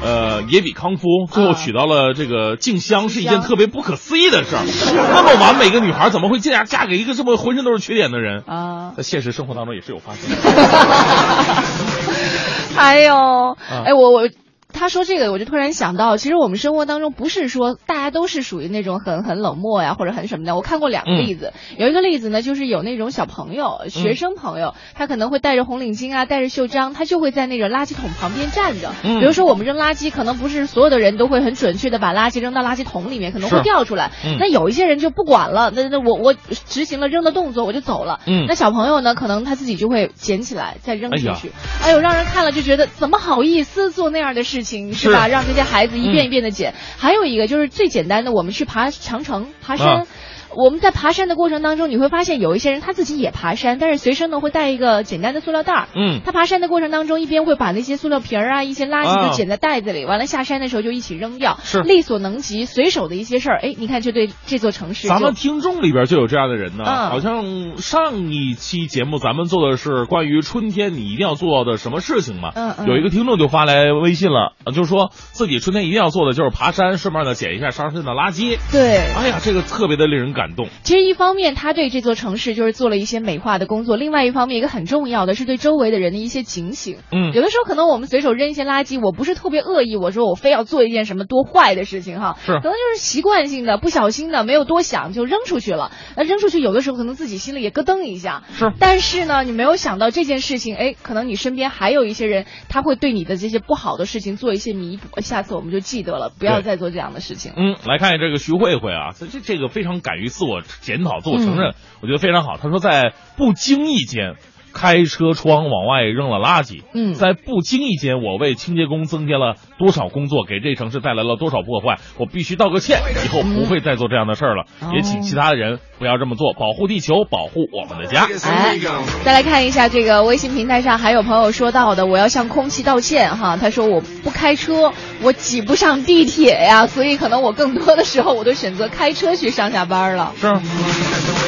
[0.00, 4.62] 呃，野比康夫最后娶到了这个静香，是一件特别不可思议的事儿。
[4.94, 8.44] 那么完美一个女孩，怎么会这样嫁给一个这么浑身都是缺点的人？
[8.46, 10.36] 啊，在现实生活当中也是有发生的。
[12.76, 14.28] 还有，哎，我我。
[14.72, 20.54] 他说这个，我就突然想到，其实我们生活当中不是说大家都是属于那种很很冷漠呀，或者很什么的。
[20.54, 28.92] 我看过两个例子，有一个例子呢，就是有那种小朋友、学生朋友，他可能会戴着红领巾啊，戴着袖章，他就会在那个垃圾桶旁边站着。
[29.02, 34.12] 嗯比如说我们扔垃圾，可能不是所有的人都会很准确的把垃圾扔到垃圾桶里面，可能会掉出来。
[34.24, 38.20] 嗯那有一些人就不管了，那那我我执行了扔的动作，我就走了。
[38.26, 41.52] 嗯那小朋友呢，可能他自己就会捡起来再扔哎呀出去。
[41.82, 45.26] 哎呦，让人看了就觉得怎么好意思做那样的事情，是吧？
[45.26, 46.74] 是让这些孩子一遍一遍的捡。
[46.96, 50.06] 还有一个就是最简单的，我们去爬长城、爬山。
[50.50, 55.88] 啊我们在爬山的过程当中，你会发现有一些人他自己也爬山，但是随身呢会带一个简单的塑料袋儿。
[55.94, 63.60] 嗯他爬山的过程当中，一边会把那些塑料瓶儿啊、一些垃圾啊就捡在袋子里，完了下山的时候就一起扔掉，是力所能及、随手的一些事儿。
[63.62, 72.52] 哎，你看，就对这座城市，咱们听众里边就有这样的人呢，嗯好像上一期节目咱们做的是关于春天你一定要做的什么事情嘛。
[72.54, 78.58] 嗯嗯有一个听众就发来微信了，呃就是说自己春天一定要做的就是爬山，顺便呢捡一下上身的垃圾。
[78.72, 78.98] 对。
[79.14, 80.68] 哎呀，这个特别的令人感动。
[80.84, 86.98] 其实一方面，他对这座城市就是做了一些美化的工作；另外一方面，一个很重要的是对周围的人的一些警醒。
[87.12, 95.90] 嗯有的时候可能我们随手扔一些垃圾，我不是特别恶意，我说我非要做一件什么多坏的事情哈，是可能就是习惯性的、不小心的，没有多想就扔出去了。
[96.16, 98.44] 那扔出去，有的时候可能自己心里也咯噔一下。
[98.52, 105.20] 是但是呢，你没有想到这件事情，哎，可能你身边还有一些人，他会对你的这些不好的事情做一些弥补。
[105.20, 107.52] 下次我们就记得了，不要再做这样的事情。
[107.56, 112.56] 嗯，来看这个徐慧慧啊，这这这个非常敢于自我检讨、自我承认，我觉得非常好。
[112.56, 114.36] 他说在不经意间。
[114.78, 124.62] 开车窗往外扔了垃圾，嗯在不经意间，我为清洁工增添了多少工作，给这城市带来了多少破坏，我必须道个歉，以后不会再做这样的事儿了。
[124.80, 128.28] 哦也请其他的人不要这么做，保护地球，保护我们的家。
[128.44, 128.78] 哎，
[129.24, 133.56] 再来看一下这个微信平台上还有朋友说到的，我要向空气道歉哈。
[133.56, 140.32] 他说我不开车，我挤不上地铁呀，所以可能我更多的时候我都选择开车去上下班了。
[140.36, 141.47] 是。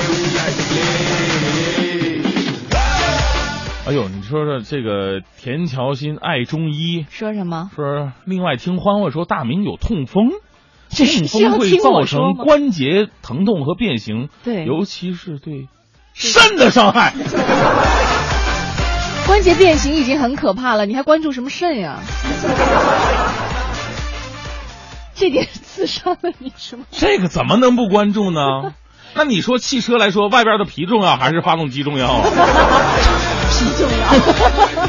[3.91, 7.73] 哎呦，你说说这个田乔欣爱中医，说什么？
[7.75, 10.31] 说另外听欢欢说大明有痛风，
[10.89, 12.35] 这是痛风会造成？
[12.35, 15.67] 关节疼痛和变形，对尤其是对
[16.15, 17.13] 肾的伤害。
[19.27, 21.99] 关节变形已经很可怕了，你还关注什么肾呀？
[25.17, 26.85] 这点刺伤了你什么？
[26.93, 28.73] 这个怎么能不关注呢？
[29.17, 32.23] 那你说汽车来说，外边的皮重要还是发动机重要啊？
[33.61, 34.89] 皮重要。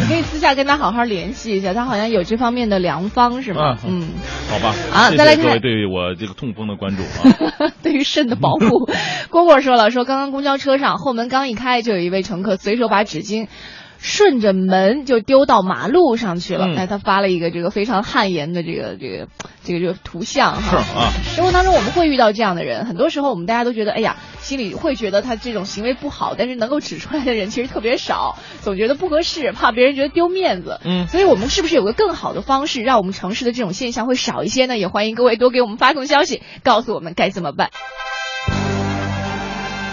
[0.00, 3.78] 你可以私下跟他好好联系一下，他好像有这方面的良方，是吗？
[3.86, 4.08] 嗯嗯，
[4.50, 7.70] 好吧，啊再来看谢各位对我这个痛风的关注啊。
[7.82, 8.86] 对于肾的保护，
[9.30, 13.48] 蝈蝈说了，说刚刚公交车上后门刚一开，就有一位乘客随手把纸巾
[14.00, 16.66] 顺着门就丢到马路上去了。
[16.66, 19.28] 嗯哎，他发了一个这个非常汗颜的这个这个
[19.64, 20.78] 这个这个图像是哈。
[20.78, 30.80] 啊，生活当中我们会遇到这样的人，很多时候我们大家都觉得，哎呀，心里会觉得他这种行为不好，但是能够指出来的人其实特别少，总觉得不合适，怕别人觉得丢面子。
[30.84, 34.78] 嗯所以我们是不是有个更好的方式，让我们城市的这种现象会少一些呢？
[34.78, 37.70] 也欢迎各位多给我们发送消息，告诉我们该怎么办。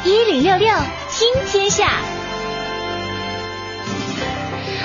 [0.04, 0.70] 一零六六
[1.10, 2.02] 听天下，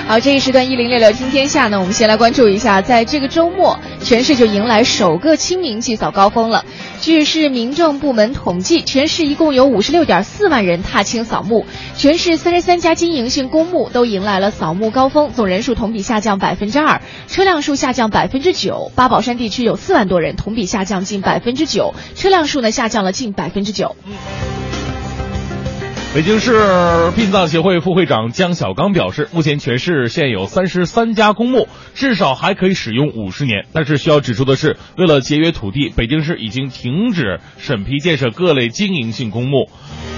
[0.07, 6.65] 好，这一时段一零六六听天下呢，我们先来关注一下，在这个周末，全市就迎来首个清明祭扫高峰了。
[6.99, 18.91] 据市民政部门统计，全市一共有五十六点四万人踏青扫墓，全市三十三家经营性公墓都迎来了扫墓高峰，总人数同比下降百分之二，车辆数下降百分之九。
[18.95, 23.95] 八宝山地区有四万多人，同比下降近百分之九，车辆数呢下降了近百分之九。
[26.13, 33.65] 北京市殡葬协会副会长姜小刚表示，目前全市现有三十三家公墓，至少还可以使用五十年。
[33.71, 39.69] 但是需要指出的是，为了节约土地，北京市已经停止审批建设各类经营性公墓。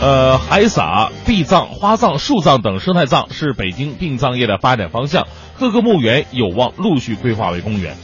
[0.01, 5.27] 呃，海撒、壁葬、花葬、树葬等生态葬是北京殡葬业的发展方向，
[5.59, 7.95] 各个墓园有望陆续规划为公园。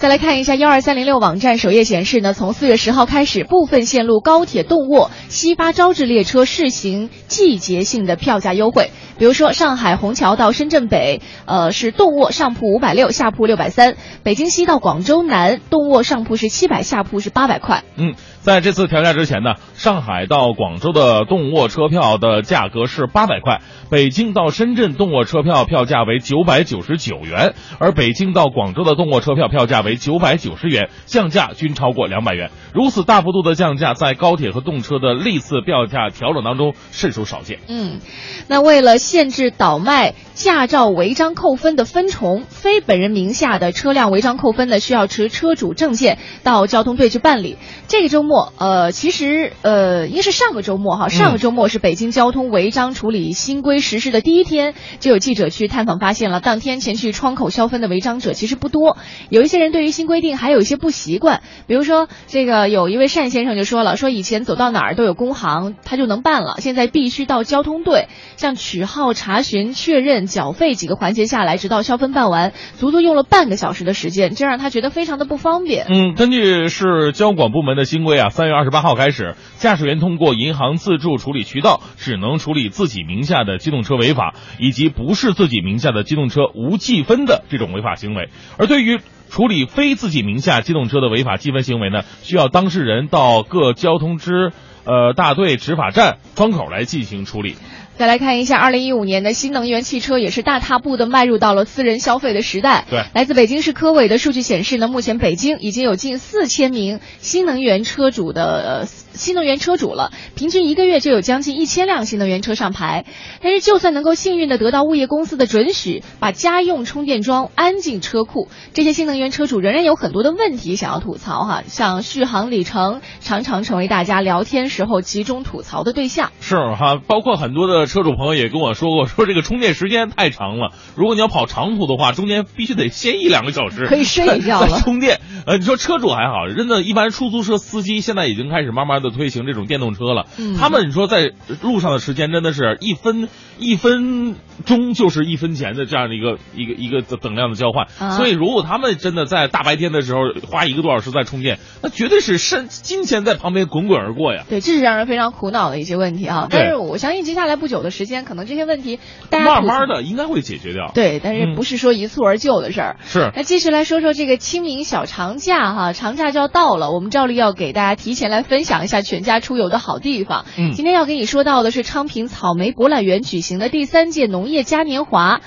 [0.00, 8.92] 再来看一下幺二三零六网站首页显示呢，从四月十号开始，部分线路高铁动卧、西发招致列车试行季节性的票价优惠。
[9.18, 17.84] 比如说，上海虹桥到深圳北，呃是动卧上铺五百六，下铺六百三；北京西到广州南，动卧上铺是七百，下铺是八百块。
[17.96, 32.50] 嗯，在这次调价之前呢，上海到广州的动卧车票的价格是八百块，北京到深圳动卧车票票价为九百九十九元，而北京到广州的动卧车票票价为九百九十元，降价均超过两百元。
[32.72, 37.58] 如此大幅度的降价，在高铁和动车的历次票价调整当中甚属少见。
[37.68, 38.00] 嗯，
[38.48, 47.58] 那为了限制倒卖驾照违章扣分的分重，非本人名下的车辆违章扣分呢，需要持车主证件到交通队去办理。
[47.86, 58.96] 这个周，呃，其实呃，应该是上个周末哈，上个周末是北京交通违章处理新规实施的第一天，就有记者去探访发现了，当天前去窗口消分的违章者其实不多，
[59.28, 75.86] 有一些人对于新规定还有一些不习惯，比如说这个有一位单先生就说了，说以前走到哪儿都有工行，他就能办了，现在必须到交通队，像取号、查询、确认、缴费几个环节下来，直到消分办完，足足用了半个小时的时间，这让他觉得非常的不方便。
[75.88, 88.28] 嗯，根据市交管部门的新规三月二十八号开始，驾驶员通过银行自助处理渠道，只能处理自己名下的机动车违法，以及不是自己名下的机动车无记分的这种违法行为。
[88.58, 89.00] 而对于
[89.30, 94.52] 处理非自己名下机动车的违法记分行为呢，需要当事人到各交通支
[94.84, 97.54] 呃大队执法站窗口来进行处理。
[98.00, 102.86] 再来看一下，二零一五年的新能源汽车也是大踏步的迈入到了私人消费的时代。
[102.88, 113.04] 对来自北京市科委的数据显示呢，目前北京已经有近四千名新能源车主的呃新能源车主了，平均一个月就有将近一千辆新能源车上牌。
[113.42, 126.30] 但是，就算能够幸运的得到物业公司的准许，把家用充电桩安进车库，这些新能源车主仍然有很多的问题想要吐槽哈，像续航里程常常成为大家聊天时候集中吐槽的对象。
[126.40, 130.72] 是哈，包括很多的车主朋友也跟我说过， 说这个充电时间太长了。
[130.94, 135.20] 如果你要跑长途的话，中间必须得歇一两个小时，可以睡一觉了充电。
[135.46, 140.26] 呃，你说车主还好，真的，一般出租车司机现在已经开始慢慢的推行这种电动车了。
[140.38, 141.32] 嗯他们你说在
[141.62, 143.28] 路上的时间真的是一分
[143.58, 147.86] 一分钟就是一分钱的这样的一个一个一个等量的交换。
[147.98, 150.20] 啊所以如果他们真的在大白天的时候
[150.50, 154.44] 花一个多小时在充电，那绝对是身金钱在旁边滚滚而过呀。
[154.48, 156.48] 对，这是让人非常苦恼的一些问题啊。
[156.50, 158.98] 但是我相信接下来不久的时间，可能这些问题
[159.28, 160.90] 大家慢慢的应该会解决掉。
[160.94, 162.96] 对，但是嗯不是说一蹴而就的事儿。
[163.04, 163.30] 是。
[163.36, 170.44] 那继续来说说这个清明小长假哈，长假就要到了，我们照例要给大家提前来分享一下全家出游的好地方。
[170.58, 175.40] 嗯今天要跟你说到的是昌平草莓博览园举行的第三届农业嘉年华。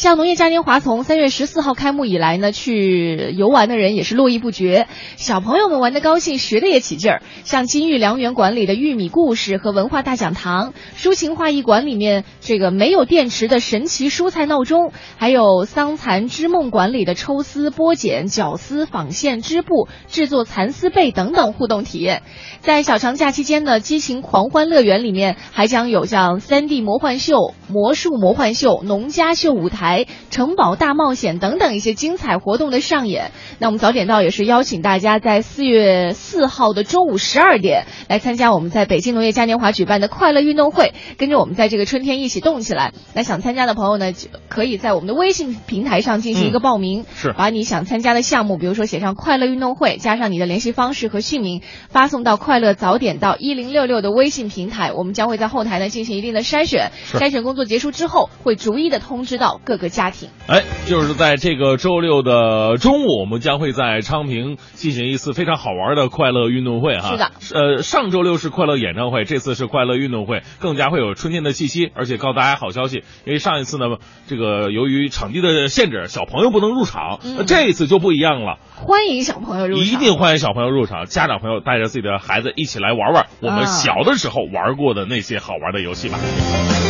[0.00, 4.86] 像农业嘉年华从三月十四号开幕以来呢，去游玩的人也是络绎不绝，
[5.18, 7.22] 小朋友们玩的高兴，学的也起劲儿。
[7.44, 22.22] 像金玉良缘馆里的玉米故事和文化大讲堂，抒情画艺馆里面这个没有电池的神奇蔬菜闹钟，还有桑蚕织梦馆里的抽丝剥茧、绞丝纺线织布、制作蚕丝被等等互动体验。
[22.60, 29.89] 在小长假期间呢，激情狂欢乐园里面还将有像 3D 魔幻秀、魔术魔幻秀、农家秀舞台。
[29.90, 33.32] 台、城堡大冒险等等一些精彩活动的上演。
[33.58, 42.92] 那我们早点到也是邀请大家在四月四号的中午十二点来参加我们在北京农业嘉年华举办的快乐运动会，跟着我们在这个春天一起动起来。
[43.14, 60.30] 那想参加的朋友呢，就可以在我们的微信平台上进行一个报名，是把你想参加的项目，比如说写上快乐运动会，加上你的联系方式和姓名，发送到快乐早点到一零六六的微信平台，我们将会在后台呢进行一定的筛选，筛选工作结束之后，会逐一的通知到各个家庭。
[60.48, 67.12] 哎，就是在这个周六的中午，我们将会在昌平进行一次非常好玩的快乐运动会哈。
[67.12, 71.88] 是的，呃，上周六是快乐演唱会，这次是快乐运动会，更加会有春天的气息。
[71.94, 73.84] 而且告诉大家好消息，因为上一次呢，
[74.26, 78.58] 这个由于场地的限制，小朋友不能入场，这一次就不一样了。
[78.74, 86.18] 欢迎小朋友入场，一定欢迎小朋友入场，家长朋友带着自己的孩子一起来玩玩我们啊小的时候玩过的那些好玩的游戏吧。
[86.18, 86.89] 最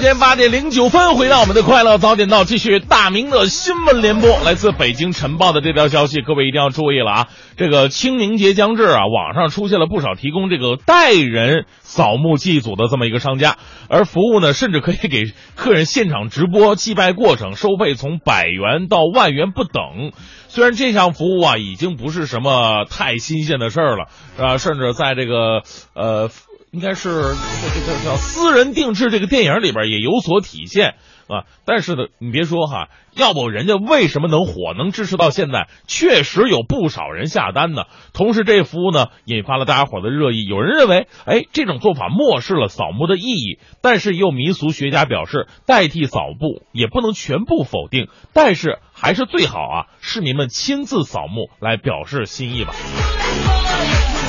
[0.00, 4.30] 时间八点零九分，回到我们的快乐早点到，继续大明的新闻联播。
[4.46, 7.28] 来自北京晨报的这条消息，各位一定要注意了啊！
[7.58, 13.58] 这个清明节将至啊，网上出现了不少提供这个代人扫墓祭祖的这么一个商家，
[13.90, 15.24] 而服务呢，甚至可以给
[15.54, 20.12] 客人现场直播祭拜过程，收费从百元到万元不等。
[20.48, 24.06] 虽然这项服务啊，已经不是什么太新鲜的事儿了，
[24.38, 25.60] 啊，甚至在这个
[25.94, 26.30] 呃。
[26.72, 30.94] 应该是这这这叫私人定制这个电影里边也有所体现
[31.26, 31.42] 啊。
[31.64, 35.68] 但是呢，你别说哈，要不人家为什么能火，能支持到现在？
[35.88, 37.82] 确实有不少人下单呢。
[38.12, 40.44] 同时，这服务呢引发了大家伙的热议。
[40.44, 52.74] 有人认为，哎，这种做法漠视了扫墓的意义，但是也有民俗学家表示，代替扫墓也不能全部否定，但是还是最好啊，市民们亲自扫墓来表示心意吧。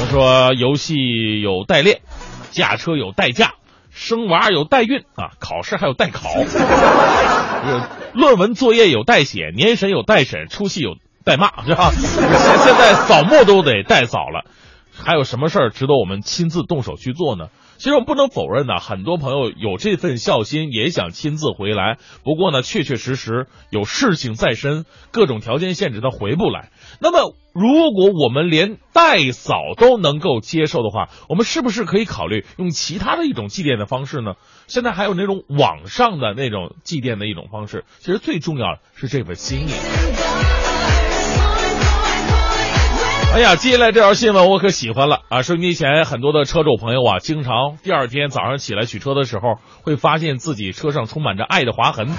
[0.04, 2.02] 我说，游戏有代练。
[2.52, 3.54] 驾车有代驾，
[3.90, 6.30] 生娃有代孕啊，考试还有代考，
[8.14, 10.96] 论文作业有代写，年审有代审，出戏有
[11.26, 11.92] 代骂， 是吧？
[11.92, 12.30] 现
[12.60, 14.46] 现在扫墓都得代扫了，
[14.94, 17.48] 还有什么事儿值得我们亲自动手去做呢？
[17.82, 21.98] 其实我不能否认呢，很多朋友有这份孝心，也想亲自回来。
[22.24, 26.70] 不过呢，确确实实有事情在身，各种条件限制，他回不来。
[27.00, 34.36] 那么，如果我们连代扫都能够接受的话，我们是不是可以考虑用其他的一种祭奠的方式呢？
[34.68, 40.61] 现在还有那种网上的那种祭奠的一种方式，其实最重要的是这份心意。
[43.34, 45.42] 哎呀，接下来这条新闻我可喜欢了啊！
[45.42, 52.10] 收音机前很多的车主朋友啊，经常第二天早上起来取车的时候，会发现自己车上充满着爱的划痕。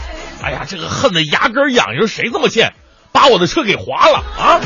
[0.43, 2.73] 哎呀，这个恨得牙根痒痒，谁这么贱，
[3.13, 4.61] 把我的车给划了啊！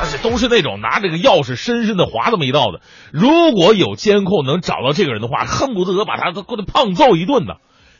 [0.00, 2.80] 而且都是那种拿这个钥匙深深的划这么一道的。
[3.12, 7.56] 如果有监控能找到这个人的话，恨不得把他都给他胖揍一顿呢。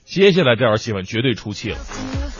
[0.06, 1.76] 接下来这条新闻绝对出气了。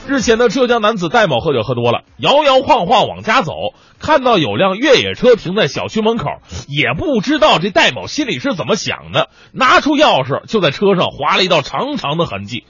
[0.07, 3.53] 日前的浙江男子戴某喝酒喝多了，摇摇晃晃往家走，
[3.99, 6.27] 看到有辆越野车停在小区门口，
[6.69, 12.65] 也不知道这戴某心里是怎么想的，拿出钥匙就在车上划了一道长长的痕迹。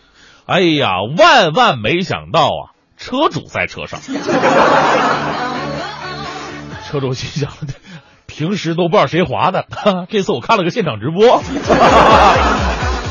[0.46, 4.00] 哎呀，万万没想到啊，车主在车上。
[6.88, 7.50] 车主心想，
[8.26, 9.66] 平时都不知道谁划的，
[10.08, 11.42] 这次我看了个现场直播。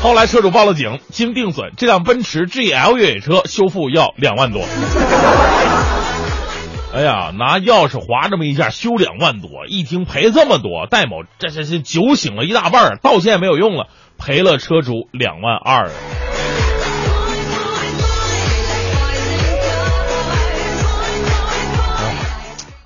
[0.04, 4.60] 后来车主报了警，经定损，这辆奔驰 GL 越野车修复要两万多。
[6.92, 13.86] 哎呀，拿钥匙划这么一下修两万多，一听赔这么多，戴某这这这酒醒了一大半，道歉也没有用了，
[14.18, 15.90] 赔了车主两万二。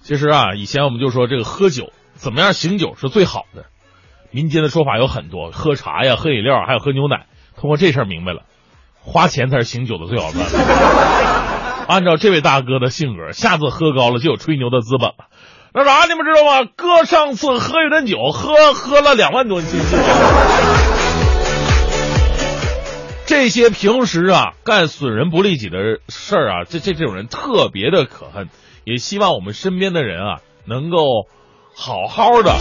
[0.05, 3.64] 其实啊，以前我们就说这个喝酒怎么样醒酒是最好的。
[4.31, 7.26] 民间的说法有很多，喝茶呀、喝饮料，还有喝牛奶。
[7.57, 8.43] 通过这事儿明白了，
[9.01, 11.85] 花钱才是醒酒的最好办法。
[11.89, 15.14] 按照这位大哥的性格，下次喝高了就有吹牛的资本了。
[15.72, 16.70] 那啥，你们知道吗？
[16.76, 19.81] 哥上次喝一顿酒，喝喝了两万多斤。
[23.26, 28.49] 这些平时啊干损人不利己的事儿啊，这这这种人特别的可恨。
[28.85, 30.99] 也希望我们身边的人啊能够。
[31.81, 32.57] 好好的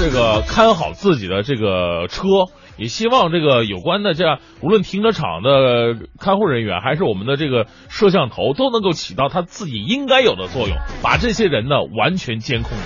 [0.00, 2.24] 这个看好自己的这个车，
[2.78, 12.84] 也希望这个有关的这样无论停车场的看护人员，还是我们的这个摄像头，都能够起到他自己应该有的作用，把这些人呢完全监控住。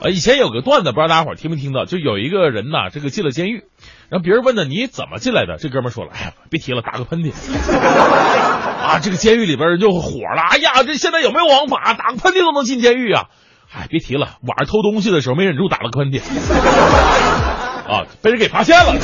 [0.00, 3.64] 呃，以前有个段子，不知道大家伙儿听没听到，就有一个人呐，这个进了监狱，
[4.10, 7.32] 然后别人问他你怎么进来的，这哥们说了，哎呀，别提了，打个喷嚏。
[8.84, 13.24] 啊，这个监狱里边就火了，哎呀，这现在有没有王法，打个喷嚏都能进监狱啊？
[13.74, 16.20] 哎，别提了，晚上偷东西的时候没忍住打了个喷嚏，
[17.90, 18.94] 啊，被人给发现了。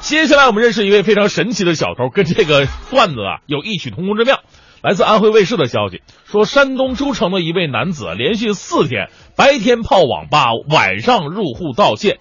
[0.00, 4.40] 接下来我们认识一位非常神奇的小偷，跟这个段子啊有异曲同工之妙。
[4.82, 12.18] 来自安徽卫视的消息说，山东诸城的一位男子连续四天白天泡网吧，晚上入户盗窃。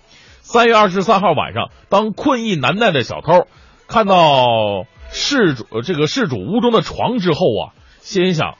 [0.51, 3.45] 三月二十三号晚上，当困意难耐的小偷
[3.87, 4.47] 看到
[5.11, 8.55] 事主这个事主屋中的床之后啊，心想，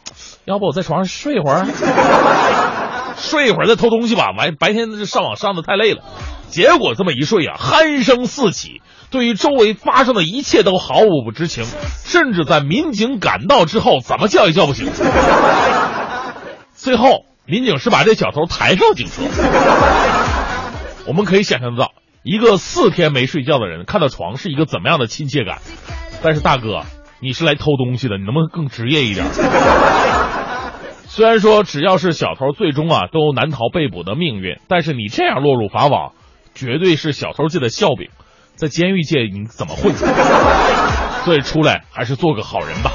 [0.45, 1.65] 要不我在床上睡一会儿，
[3.17, 4.27] 睡一会儿再偷东西吧。
[4.37, 6.03] 完白天上网上的太累了，
[6.49, 8.83] 结果这么一睡啊，鼾声四起。
[9.09, 11.65] 对于周围发生的一切都毫无不知情，
[12.05, 14.91] 甚至在民警赶到之后，怎么叫也叫不醒。
[16.75, 19.23] 最后，民警是把这小偷抬上警车。
[21.09, 21.91] 我们可以想象得到，
[22.21, 25.57] 一个四天没睡觉的人看到床是一个怎么样的亲切感。
[26.21, 26.83] 但是大哥，
[27.19, 29.25] 你是来偷东西的，你能不能更职业一点？
[31.07, 36.13] 虽然说只要是小偷，最终啊都难逃被捕的命运，但是你这样落入法网，
[36.53, 38.11] 绝对是小偷界的笑柄。
[38.53, 39.91] 在监狱界你怎么混？
[41.25, 42.91] 所以出来还是做个好人吧。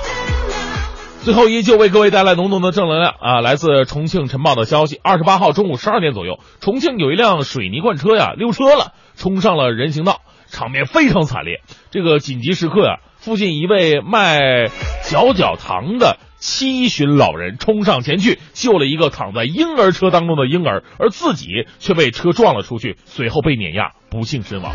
[1.25, 3.41] 最后依旧为各位带来浓浓的正能量啊！
[3.41, 11.63] 来自重庆晨报的消息：二十八号中午十二点左右，重庆有一辆水泥罐车呀溜车了，冲上了人行道，场面非常惨烈。
[11.91, 14.67] 这个紧急时刻呀，附近一位卖
[15.03, 16.19] 脚脚糖的。
[16.37, 21.47] 七旬老人冲上前去救了一个躺在婴儿车当中的婴儿，而自己
[21.79, 24.75] 却被车撞了出去，随后被碾压，不幸身亡。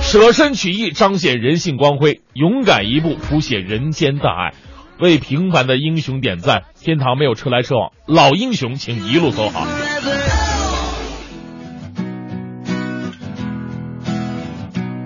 [0.00, 4.54] 舍身取义，彰显人性光辉；勇敢一步，谱写人间大爱。
[5.00, 6.64] 为平凡的英雄点赞！
[6.78, 9.66] 天堂没有车来车往，老英雄请一路走好。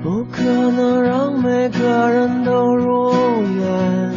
[0.03, 4.13] 不可能让每个人都如愿。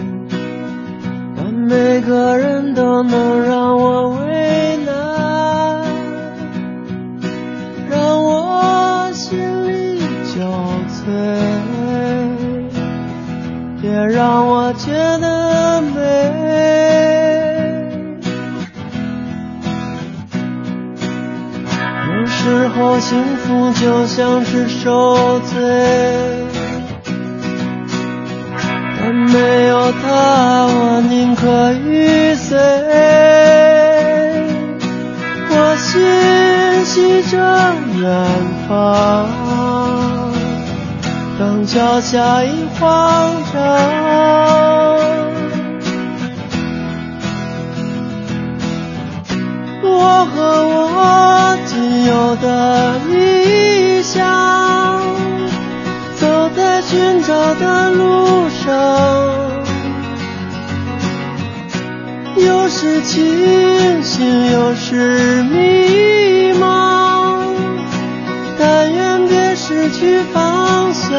[1.36, 5.86] 但每个人都能让我为难，
[7.89, 10.41] 让我心里憔
[10.89, 11.07] 悴，
[13.84, 15.37] 也让我觉得
[23.00, 25.54] 幸福就像是受罪。
[29.00, 32.58] 但没有他，我宁可玉碎。
[35.50, 37.38] 我心系着
[38.00, 38.04] 远
[38.68, 39.28] 方，
[41.40, 43.62] 当脚下一慌张，
[52.08, 54.26] 有的理想。
[56.16, 58.66] 走在寻找的路上，
[62.38, 67.38] 有时清醒，有时迷茫。
[68.58, 71.12] 但愿别失去方向，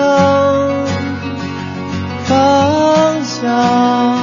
[2.24, 4.17] 方向。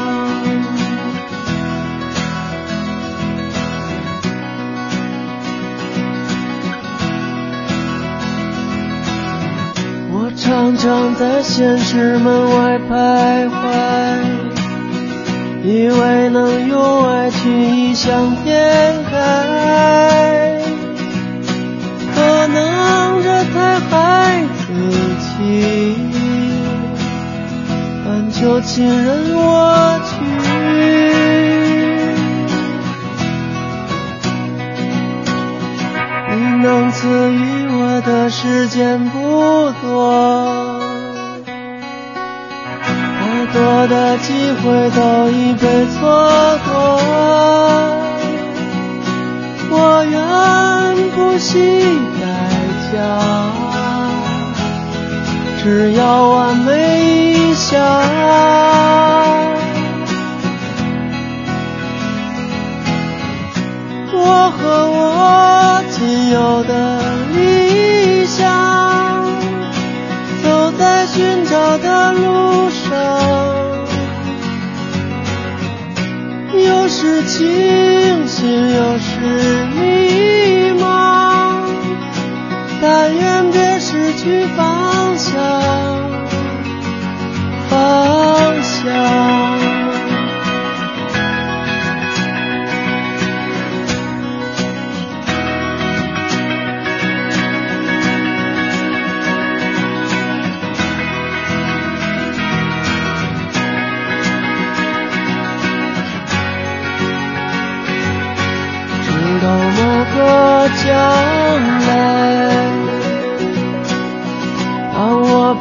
[10.77, 13.53] 常在现实门外徘徊，
[15.63, 19.13] 以为能用爱去异想天开，
[22.13, 24.63] 可能这太孩子
[25.19, 25.95] 气，
[28.05, 30.13] 但求情人我去。
[36.27, 40.54] 你能赐予我的时间不多，
[43.67, 44.29] 我的机
[44.61, 45.97] 会都已被错
[46.65, 46.71] 过。
[49.71, 50.13] 我愿
[51.15, 51.49] 不惜
[52.21, 52.23] 代
[52.93, 52.93] 价，
[55.63, 56.69] 只要完美
[57.33, 57.73] 一下。
[64.13, 64.17] 我
[64.51, 64.61] 和
[64.91, 66.54] 我仅有
[77.35, 77.65] 上，有时情。
[78.27, 79.19] 心有时
[79.75, 81.63] 迷茫，
[82.81, 85.33] 但愿别失去方向，
[87.69, 89.24] 方向。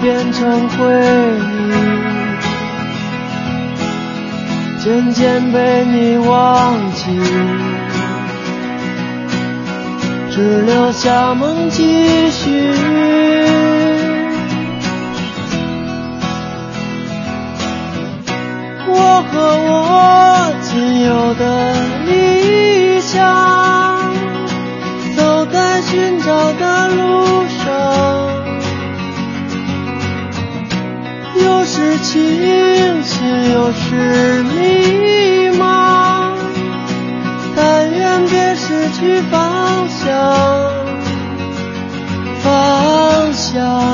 [0.04, 0.84] 变成回
[1.40, 1.72] 忆，
[4.84, 7.18] 渐渐被你忘记，
[10.30, 12.70] 只留下梦继续。
[18.86, 19.32] 我和
[19.70, 21.72] 我仅有的
[22.04, 24.02] 理想，
[25.16, 28.23] 走在寻找的路上，
[31.76, 36.30] 是清醒，又是迷茫，
[37.56, 40.70] 但愿别失去方向，
[42.44, 43.93] 方向。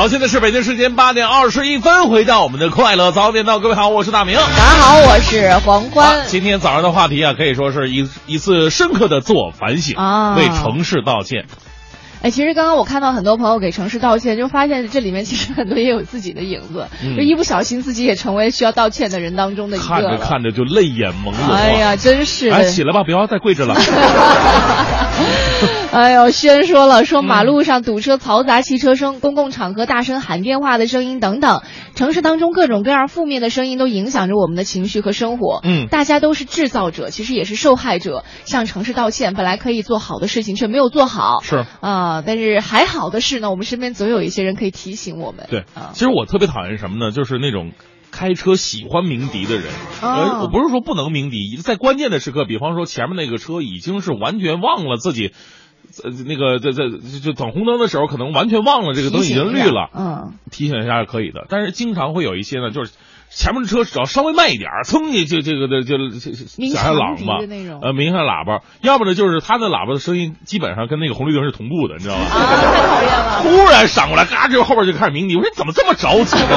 [0.00, 4.34] 好，现在是北京时间八点二十一分，回到我们的快乐早点到，各位好，我是大明。
[4.34, 6.26] 大家好，我是黄好欢。
[6.26, 11.44] 今天早上的话题啊，可以说是一一次深刻的自我反省，啊为城市道歉。
[12.22, 20.16] 哎，其实刚刚我看到很多朋友给城市道歉，就发现这里面其实很多也有自己的影子，嗯就一不小心自己也成为需要道歉的人当中的一个看着。
[20.16, 21.58] 看着就泪眼朦胧啊。
[21.58, 22.56] 哎呀，真是的。
[22.56, 23.74] 哎，起来吧，不要再跪着了。
[25.92, 31.62] 哎呦，轩说了，嗯说马路上堵车、嘈杂汽车声、公共场合大声喊电话的声音等等，
[31.94, 35.60] 城市当中各种各样负面的声音都影响着我们的情绪和生活。
[35.64, 38.24] 嗯大家都是制造者，其实也是受害者。
[38.44, 41.40] 向城市道歉，本来可以做好的事情却没有做好。
[41.42, 45.46] 是啊、但是还好的是呢，我们身边总有一些人可以提醒我们。
[45.50, 47.10] 对啊，其实我特别讨厌什么呢？
[47.10, 47.72] 就是那种
[48.10, 49.66] 开车喜欢鸣笛的人。
[50.02, 55.32] 哦呃，我不是说不能鸣笛，在关键的时刻，比方说前面那个车已经是完全忘了自己。
[56.04, 56.84] 呃，那个在在
[57.18, 61.46] 就等红灯的时候，可能完全忘了这个灯已经绿了，嗯，提醒一下是可以的。
[61.48, 62.92] 但是经常会有一些呢，就是
[63.32, 66.34] 前面的车只要稍微慢一点儿，噌就这个的就响
[66.74, 67.38] 下喇叭
[67.80, 72.22] 呃，鸣下喇叭，要么呢就是他的喇叭的声音基本上跟那个红绿灯是同步的，你知道吧？
[72.22, 73.42] 啊，太讨厌了。
[73.42, 75.36] 突然闪过来，嘎，这后边就开始鸣笛。
[75.36, 76.56] 我说你怎么这么着急呢？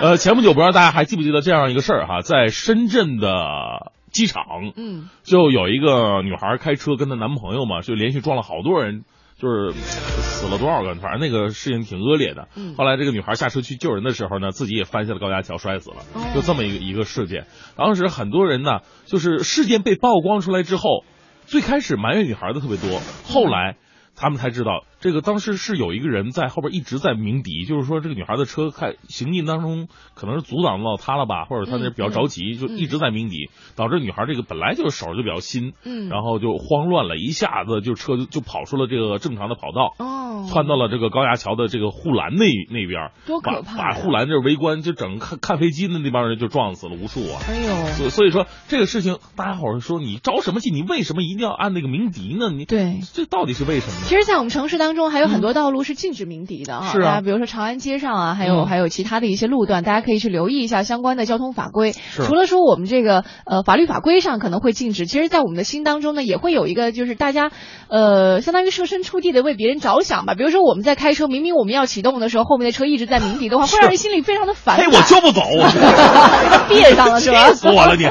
[0.00, 4.44] 呃，前不久不知道大家还记不记得这样一个事儿哈，在深圳的机场，
[4.76, 9.02] 嗯，就有一个女孩开车跟她男朋友嘛，就连续撞了好多人。
[9.38, 12.48] 就是死了多少个，反正那个事情挺恶劣的。
[12.56, 17.46] 嗯后来这个女孩下车去救人的时候呢，自己也翻下了高架桥摔死了，哦就这么一个一个事件。
[17.76, 21.04] 当时很多人呢，就是事件被曝光出来之后，
[21.44, 23.76] 最开始埋怨女孩的特别多，后来
[24.14, 29.86] 他们才知道，这个当时是有一个人在后边一直在鸣笛，就是说这个女孩的车开行进当中
[30.16, 39.94] 可能是阻挡到她了吧，或者她那比较着急，就一直在鸣笛，导致女孩这个本来就是手就比较新，嗯然后就慌乱了，一下子就车就就跑出了这个正常的跑道。
[40.04, 47.38] 哦，窜到了这个高架桥的这个护栏那那边，多可怕呀把把护栏这围观，就整看看飞机的那帮人就撞死了无数啊！
[47.48, 50.70] 哎呦，所所以说这个事情，大家伙儿说你着什么急？
[50.72, 52.50] 你为什么一定要按那个鸣笛呢？
[52.50, 52.98] 你对。
[53.12, 54.06] 这到底是为什么呢？
[54.06, 56.88] 其实，在我们城市当中，还有很多道路是禁止鸣笛的啊。
[56.92, 61.92] 是啊大家比如说长安街上啊，还有、嗯还有其他的一些路段，大家可以去留意一下相关的交通法规。
[61.92, 67.50] 除了说我们这个呃法律法规上可能会禁止，其实，在我们的心当中呢，也会有一个就是大家
[67.88, 70.34] 呃相当于设身处地的为别人着想吧。
[70.34, 74.92] 比如说我们在开车，明明我们要启动的时候，后面的车一直在鸣笛的话，会让人心里非常的烦嘿，感。
[74.94, 77.48] 我就不走，我 别上了是吧？
[77.50, 78.04] 气死我了你！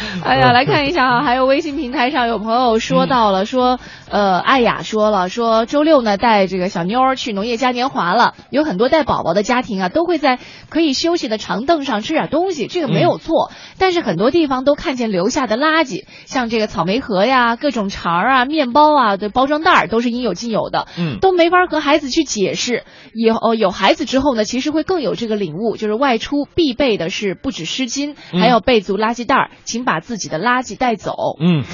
[0.24, 3.78] 哎呀，来看一下啊，还有微信平台上有朋友说到了，说
[4.10, 10.38] 呃，艾雅说了，说周六呢带这个小妞儿去农业嘉年华了，有很多带宝宝的家庭啊，都会在
[10.68, 13.50] 可以休息的长凳上吃点东西，这个没有错。
[13.78, 20.86] 但是很多地方都看见留下的垃圾，像这个草莓盒呀、各种肠儿啊、面包啊的包装袋儿，都是应有尽有的。
[20.98, 22.84] 嗯都没法和孩子去解释。
[23.12, 31.12] 以后有孩子之后呢，其实会更有这个领悟，就是外出必备的是不止湿巾，嗯还有备足垃圾袋儿，请把自己的垃圾带走。
[31.40, 31.64] 嗯，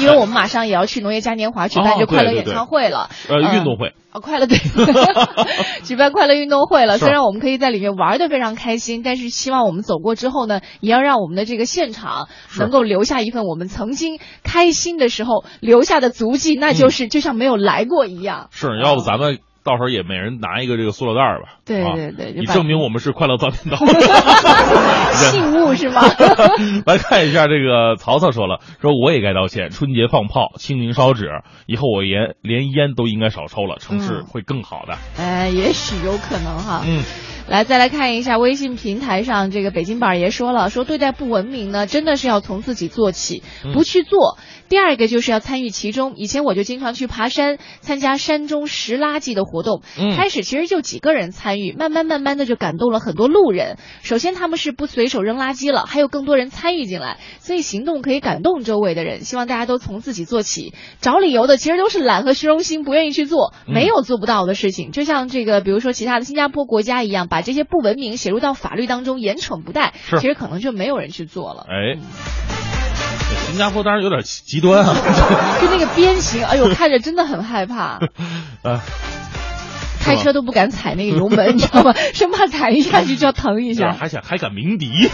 [0.00, 3.94] 因为我们马上也要去农业嘉年华举办哦这快乐演对对对唱会了，呃，嗯运动会。
[4.10, 4.56] 啊，快乐队
[5.84, 6.96] 举办快乐运动会了。
[6.96, 12.28] 虽然我们可以在里面玩的非常开心，但是希望我们走过之后呢，也要让我们的这个现场
[12.58, 18.48] 能够留下一份我们曾经开心的时候留下的足迹，那就是就像没有来过一样。
[18.52, 21.48] 是，要不咱们到时候也每人拿一个这个塑料袋儿吧？
[21.50, 23.76] 啊对对对就以把证明我们是快乐早点到。
[25.12, 26.02] 信物是吗？
[26.86, 34.96] 来看一下这个曹操说了，说我也该道歉，春节放炮，清明烧纸，以后我烟连烟都应该少抽了，城市嗯会更好的。
[35.18, 36.82] 哎，也许有可能哈。
[36.86, 37.02] 嗯，
[37.48, 44.36] 来，再来看一下微信平台上，这个北京板儿爷说了，说对待不文明呢，真的是要从自己做起，嗯不去做。
[44.68, 46.14] 第二个就是要参与其中。
[46.16, 49.82] 以前我就经常去爬山，参加山中拾垃圾的活动。
[49.96, 53.76] 嗯开始其实就几个人参与，慢慢慢慢的就感动了很多路人。
[54.02, 59.20] 首先他们是不随手扔垃圾了，还有更多人参与进来，所以行动可以感动周围的人。
[59.20, 60.74] 希望大家都从自己做起。
[61.00, 64.90] 找理由的其实都是懒和虚荣心，不愿意去做，嗯没有做不到的事情。
[64.90, 71.66] 就像这个，比如说其他的新加坡国家一样，把这些不文明写入到法律当中，严惩不贷，是其实可能就没有人去做了。
[71.68, 71.98] 哎，
[73.48, 74.94] 新加坡当然有点极端啊。
[75.60, 77.98] 就那个鞭刑，哎呦，看着真的很害怕。
[78.62, 78.82] 啊，
[80.00, 81.92] 开车都不敢踩那个油门，你知道吗？
[82.14, 85.08] 生怕踩一下去就要疼一下，还想还敢鸣笛，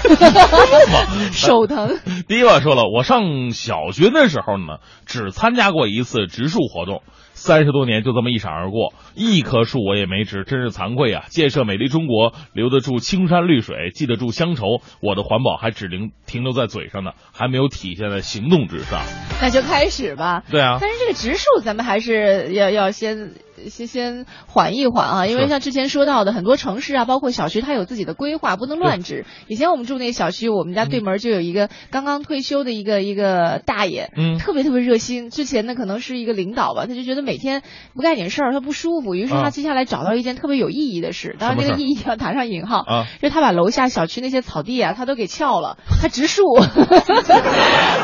[1.32, 1.98] 手疼。
[2.28, 7.02] 第一个说了，我上小学的时候呢，只参加过一次植树活动，
[7.42, 11.24] 三十多年就这么一闪而过，一棵树我也没植，真是惭愧啊！
[11.28, 19.02] 建设美丽中国，留得住青山绿水，记得住乡愁，我的环保还只停停留在嘴上呢，还没有体现在行动之上。
[19.40, 20.44] 那就开始吧。
[20.52, 23.32] 对啊，但是这个植树，咱们还是要要先
[23.68, 29.26] 先先缓一缓啊，因为像之前说到的，很多城市啊，包括小区，它有自己的规划，不能乱植。
[29.48, 34.38] 以前我们住那个小区，我们家对门就有一个刚刚退休的一个一个大爷，嗯。
[34.38, 35.30] 特别特别热心。
[35.30, 37.62] 之前呢，可能是一个领导吧，他就觉得每天
[37.94, 39.42] 不干点事儿他不舒服，于是啊。
[39.44, 43.06] 他接下来找到一件特别有意义的事，当然这个意义要打上引号，啊。
[43.22, 46.42] 就他把楼下小区那些草地啊，他都给撬了，他植树，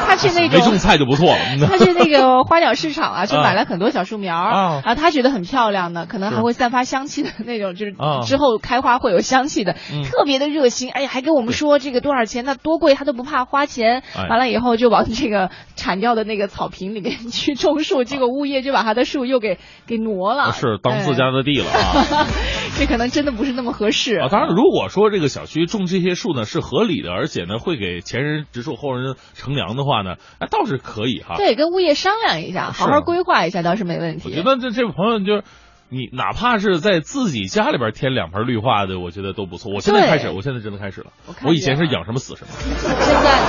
[0.07, 1.39] 他去那种没种菜就不错了。
[1.57, 3.43] 嗯他去那个花鸟市场啊，就啊。
[3.43, 4.83] 买了很多小树苗啊。
[4.85, 10.91] 啊，他觉得很漂亮的，可能还会散发香气的那种，就是啊之后开花会有香气的，嗯特别的热心。
[10.91, 14.03] 哎呀，还跟我们说这个多少钱，那多贵他都不怕花钱。
[14.15, 22.27] 哎完了以后就往这个铲掉的那个草坪里面去种树，结果物业就把他的树又给给挪了，是当自哎家的地了啊！
[22.79, 31.37] 这可能真的不是那么合适啊，当然，如果说这个小区种这些树呢是合理的，而且呢会给前人植树后人乘凉的话呢，哎，倒是可以哈。
[31.37, 34.29] 对，跟物业商量一下，好好规划一下倒是没问题。
[34.29, 35.45] 我觉得这这位朋友就是。
[35.91, 39.73] 你哪怕是在自己家里边添两盆绿化的，我觉得都不错。
[39.73, 41.07] 我现在开始，我现在真的开始了。
[41.27, 43.41] 我我以前是养什么死什么，现在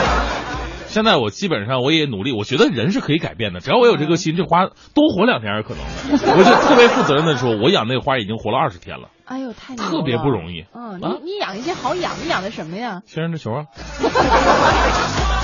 [0.87, 2.31] 现在我基本上我也努力。
[2.31, 6.31] 我觉得人是可以改变的，只要我有这颗心，这花多活两天是可能的。
[6.31, 10.63] 我就特别负责任的说，我养那个花已经活了二十天了，哎呦，太牛特别不容易。
[10.73, 13.01] 嗯，啊你你养一些好养，你养的什么呀？
[13.05, 13.65] 仙人的球啊，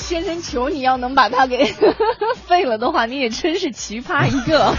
[0.00, 1.72] 先生球，你要能把它给
[2.46, 4.74] 废了的话，你也真是奇葩一个。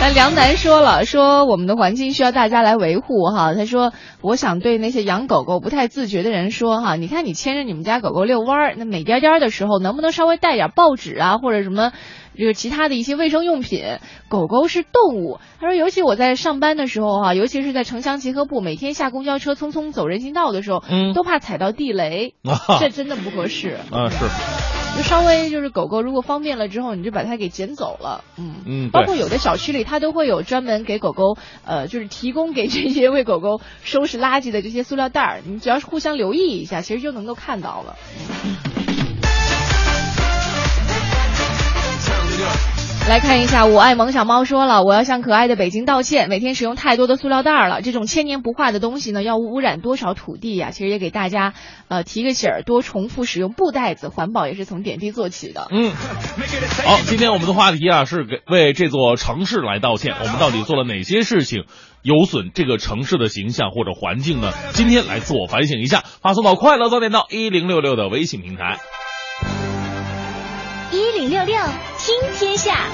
[0.00, 3.54] 那梁楠说了，说我们的环境需要大家来维护哈。
[3.54, 3.92] 他说，
[4.22, 11.92] 我想对那些养狗狗不太自觉的人说哈，你看你牵着你们家狗狗遛弯儿，那美颠颠的时候，能不能稍微带点报纸啊，或者什么？
[12.38, 13.82] 就是其他的一些卫生用品，
[14.28, 15.40] 狗狗是动物。
[15.60, 23.78] 他说，尤其我在上班的时候哈、尤其是在城乡结合部，每天下公交车匆匆走人行道的时候，嗯都怕踩到地雷， 啊这真的不合适。
[23.90, 28.24] 啊是，就稍微就是狗狗如果方便了之后，你就把它给捡走了。
[28.36, 35.40] 嗯嗯包括有的小区里，它都会有专门给狗狗，呃，就是提供给这些为狗狗收拾垃圾的这些塑料袋儿。
[35.46, 37.96] 你只要是互相留意一下，其实就能够看到了。
[43.08, 51.54] 来看一下，我爱萌小猫说了，我要向可爱的北京道歉，每天使用太多的塑料袋儿了，这种千年不化的东西呢，要污染多少土地呀、其实也给大家
[51.88, 55.68] 呃提个醒儿，多重复使用布袋子，环保也是从点滴做起的。
[55.70, 55.90] 嗯，
[56.84, 60.14] 好，今天我们的话题啊是给为这座城市来道歉。
[60.20, 61.64] 我们到底做了哪些事情
[62.02, 64.52] 有损这个城市的形象或者环境呢？
[64.74, 68.76] 今天来自我反省一下，发送到快乐早点到一零六六的微信平台。
[70.90, 71.56] 一零六六
[72.08, 72.86] 听天下，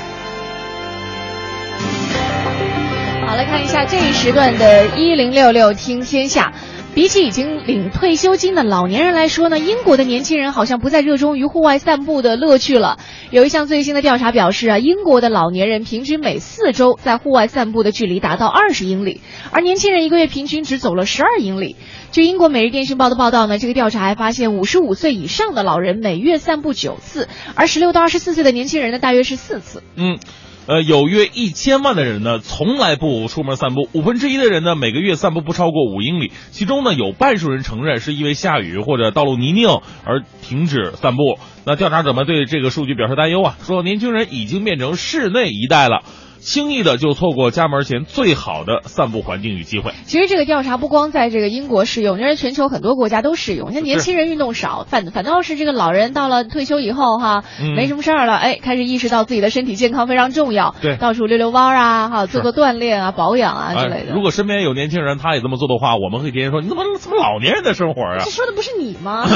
[3.25, 6.53] 好，来看一下这一时段的“一零六六听天下”。
[6.95, 12.99] 比起已经领退休金的老年人来说呢，英国的年轻人好像不再热衷于户外散步的乐趣了。
[13.33, 21.75] 有一项最新的调查表示啊，英国的老年人平均每四周在户外散步的距离达到二十英里，而年轻人一个月平均只走了十二英里。
[22.13, 29.83] 据英国《每日电讯报》的报道呢，这个调查还发现，五十五岁以上的老人每月散步九次，而十六到二十四岁的年轻人呢，大约是四次。
[29.97, 30.21] 嗯。
[30.67, 36.33] 呃，有约一千万的人呢，从来不出门散步；五分之一的人呢，每个月散步不超过五英里。
[36.53, 41.39] 其中呢，有半数人承认是因为下雨或者道路泥泞而停止散步。
[41.67, 46.03] 那调查者们对这个数据表示担忧啊，说年轻人已经变成室内一代了。
[46.45, 49.93] 轻易的就错过家门前最好的散步环境与机会。
[50.05, 53.73] 其实这个调查不光在这个英国适用，因为全球很多国家都适用。
[53.73, 64.13] 像年轻人运动少，反反倒是这个老人到了退休以后哈，没什么事儿了，哎，开始意识到自己的身体健康非常重要，对，到处溜溜弯啊，哈，做做锻炼啊，保养啊之类的。
[64.13, 68.19] 如果身边有年轻人，他也这么做的话，我们会天天说你怎么怎么老年人的生活啊？
[68.23, 69.27] 这说的不是你吗？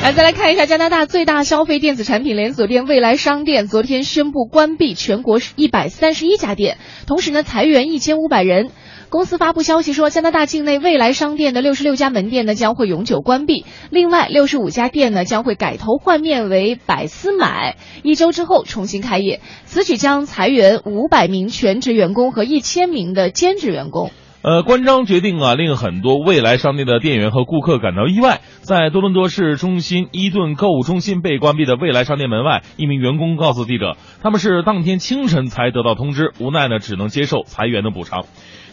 [0.00, 8.70] 来，再来看一下加拿大最大消费电子产品连锁店未来商店，昨天宣布关闭全国一百三十一家店，同时呢裁员一千五百人。
[9.10, 19.40] 公司发布消息说，加拿大境内未来商店的六十六家门店呢将会永久关闭，另外六十五家店呢将会改头换面为百思买，一周之后重新开业。
[19.64, 24.10] 此举将裁员五百名全职员工和一千名的兼职员工。
[24.48, 28.40] 呃，关张决定啊，令很多未来商店的店员和顾客感到意外。
[28.62, 38.24] 在多伦多市中心伊顿购物中心被关闭的未来商店门外，一名员工告诉记者，他们是当天清晨才得到通知，无奈呢，只能接受裁员的补偿。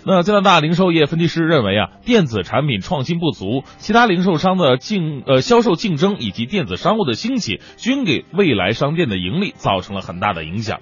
[0.07, 10.79] 那加拿大零售业分析师认为啊，电子产品创新不足，其他零售商的竞呃销售竞争以及电子商务的兴起，均给未来商店的盈利造成了很大的影响。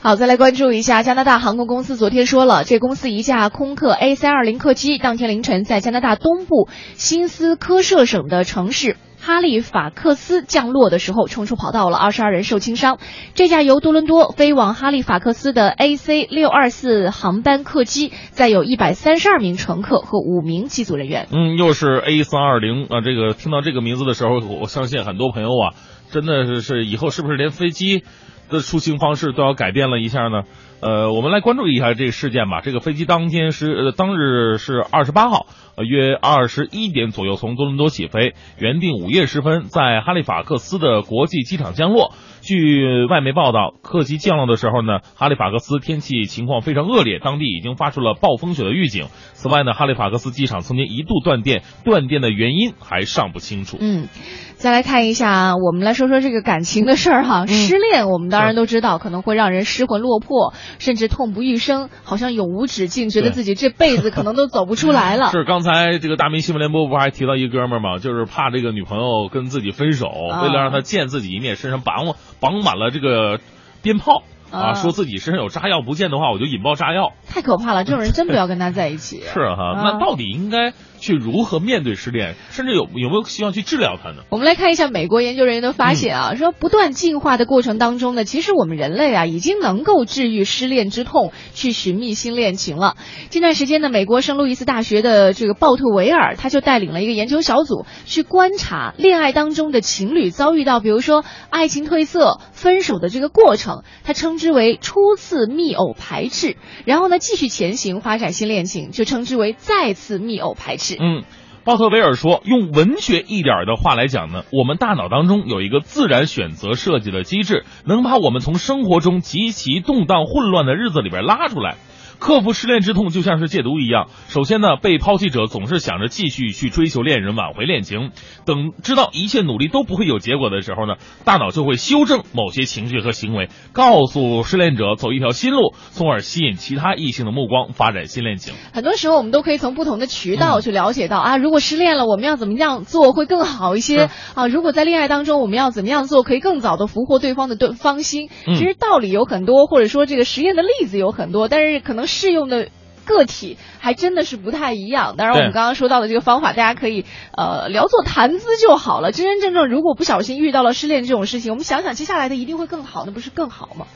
[0.00, 8.96] 好，再来关注一下加拿大航空公司，昨天说了，这公司一架空客 A 三二零客机当天凌晨在加拿大东部新斯科舍省的城市。
[9.24, 12.98] 哈利法克斯降落的时候冲出跑道了，二十二人受轻伤。
[13.34, 21.28] 这架由多伦多飞往哈利法克斯的 AC 六二四航班客机，载有一百三十二名乘客和五名机组人员。
[21.30, 23.00] 嗯，又是 A 三二零啊！
[23.00, 25.74] 这个听到这个名字的时候，我相信很多朋友啊，
[26.10, 28.02] 真的是是以后是不是连飞机
[28.50, 30.42] 的出行方式都要改变了一下呢？
[30.82, 32.60] 呃，我们来关注一下这个事件吧。
[32.60, 35.46] 这个飞机当天是呃当日是二十八号。
[35.74, 42.12] 呃，约二十一点左右从多伦多起飞，原定午夜时分在哈利法克斯的国际机场降落。
[42.42, 49.06] 据外媒报道，客机降落的时候呢，哈利法克斯天气情况非常恶劣，当地已经发出了暴风雪的预警。
[49.32, 53.78] 此外呢，哈利法克斯机场曾经一度断电，断电的原因还尚不清楚。
[53.80, 54.08] 嗯，
[54.56, 57.46] 再来看一下，我们来说说这个感情的事儿哈。
[57.46, 65.30] 失恋，我们当然都知道，可能会让人失魂落魄，甚至痛不欲生，好像永无止境，觉得自己这辈子可能都走不出来了。
[65.32, 65.62] 是刚。
[65.62, 67.98] 才这个大明新闻联播不还提到一哥们儿吗？
[67.98, 72.04] 就是怕这个女朋友跟自己分手，为了让他见自己一面，身上绑
[72.42, 73.40] 绑满了这个
[73.80, 74.24] 鞭炮。
[74.52, 77.84] 啊，说自己身上有炸药，不见的话我就引爆炸药，太可怕了！
[77.84, 79.22] 这种人真不要跟他在一起。
[79.32, 84.22] 是哈，那到底应该去如何面对失恋，甚至有有没有希望去治疗它呢？
[84.30, 92.96] 我们来看一下美国研究人员的发现啊，说不断进化的过程当中呢，其实我们人类啊已经能够治愈失恋之痛，去寻觅新恋情了。
[93.30, 104.32] 近段时间呢，美国圣路易斯大学的这个鲍特维尔他就带领了一个研究小组去观察恋爱当中的情侣遭遇到，比如说爱情褪色、分手的这个过程，他称。
[104.42, 110.91] 之为初次密偶排斥，然后呢继续前行发展新恋情，就称之为再次密偶排斥。
[111.00, 111.22] 嗯，
[111.64, 121.76] 鲍特维尔说，用文学一点的话来讲呢，我们大脑当中有一个自然选择设计的机制，能把我们从生活中极其动荡混乱的日子里边拉出来。
[122.22, 124.06] 克服失恋之痛就像是戒毒一样。
[124.28, 128.12] 首先呢，被抛弃者总是想着继续去追求恋人，挽回恋情。
[128.46, 130.94] 等知道一切努力都不会有结果的时候呢，
[131.24, 138.54] 大脑就会修正某些情绪和行为，告诉失恋者走一条新路，从而吸引其他异性的目光，发展新恋情。
[138.72, 144.46] 很多时候，我们都可以从不同的渠道去了解到啊，如果失恋了，我们要怎么样做会更好一些啊？
[144.46, 148.28] 如果在恋爱当中，我们要怎么样做可以更早的俘获对方的对芳心？
[148.44, 152.06] 其实道理有很多，或者说这个实验的例子有很多，但是可能。
[152.12, 152.68] 适用的
[153.04, 155.16] 个体还真的是不太一样。
[155.16, 157.04] 当然，我们刚刚说到的这个方法，大家可以
[157.36, 159.12] 呃聊作谈资就好了。
[159.12, 163.86] 真真正正，如果不小心遇到了失恋这种事情，我们想想接下来的一定会更好，那不是更好吗？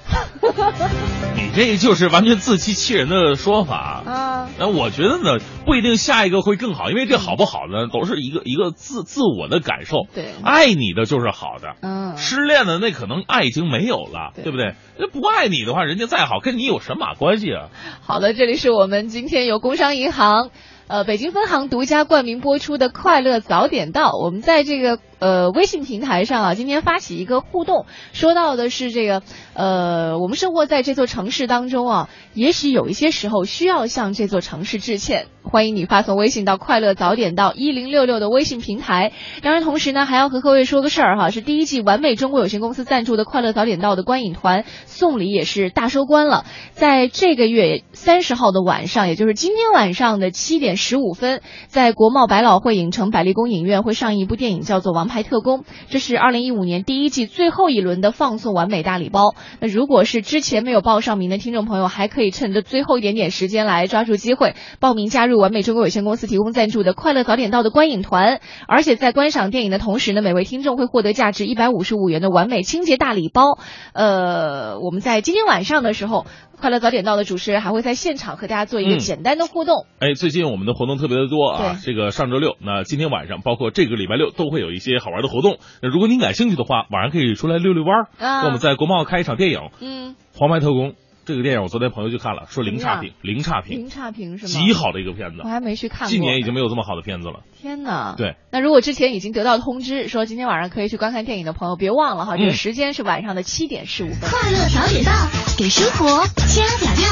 [1.36, 4.48] 你这就是完全自欺欺人的说法啊！
[4.59, 10.07] 那我觉得呢，不一定下一个会更好，因为这好不好呢，都是一个一个自自我的感受。
[10.14, 11.74] 对，爱你的就是好的。
[11.82, 14.74] 嗯，失恋的那可能爱已经没有了，对不对？
[14.98, 17.68] 那不爱你的话，人家再好，跟你有神马关系啊？
[18.00, 20.51] 好的，这里是我们们今天由工商银行。
[20.88, 29.22] 呃，北京分行独家冠名播出的《快乐早点到》，我们在这个呃微信平台上啊，今天发起一个互动，说到的是这个
[29.54, 35.26] 呃，我们生活在这座城市当中啊，也许有一些时候需要向这座城市致歉。
[35.48, 39.12] 欢迎你发送微信到“快乐早点到”一零六六的微信平台。
[39.42, 59.36] 当然，同时呢，还要和各位说个事儿哈，是第一季完美中国有限公司赞助的《快乐早点到》的观影团送礼也是大收官了，在这个月三十号的晚上，也就是今天晚上的七点十五分，在国贸百老汇影城百丽宫影院会上映一部电影，叫做《王王牌特工》，这是二零一五年第一季最后一轮的放送完美大礼包。
[59.61, 73.61] 那如果是之前没有报上名的听众朋友，还可以趁着最后一点点时间来抓住机会报名加入完美中国有限公司提供赞助的《快乐早点到》的观影团，而且在观赏电影的同时呢，每位听众会获得价值一百五十五元的完美清洁大礼包。
[73.92, 76.26] 呃，我们在今天晚上的时候，
[76.59, 79.86] 《快乐早点到》的主持人还会在现场和大家做一个嗯简单的互动。
[79.98, 81.78] 哎，最近我们的活动特别的多啊！
[81.84, 85.59] 这个上周六，那今天晚上，包括这个礼拜六，都会有一些好玩的活动。
[85.82, 88.02] 那如果您感兴趣的话，晚上可以出来溜溜弯儿。
[88.18, 90.92] 啊跟我们在国贸开一场电影《嗯，黄牌特工》。
[91.26, 94.52] 这个电影我昨天朋友去看了，说零差评，零差评，零差评是吗？
[94.52, 95.48] 极好的一个片子我。
[95.48, 96.08] 还没去看过。
[96.08, 97.40] 近年已经没有这么好的片子了。
[97.60, 98.14] 天哪！
[98.16, 104.30] 对，那如果之前已经得到通知说今天晚上可以去观看电影的朋友，别忘了哈，这个嗯时间是晚上的七点十五分。
[104.30, 105.10] 快乐早点到，
[105.58, 107.10] 给生活加点料。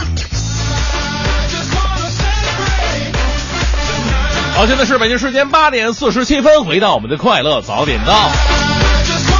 [4.54, 8.30] 好，现在是北京时间八点四十七分，回到我们的快乐早点到。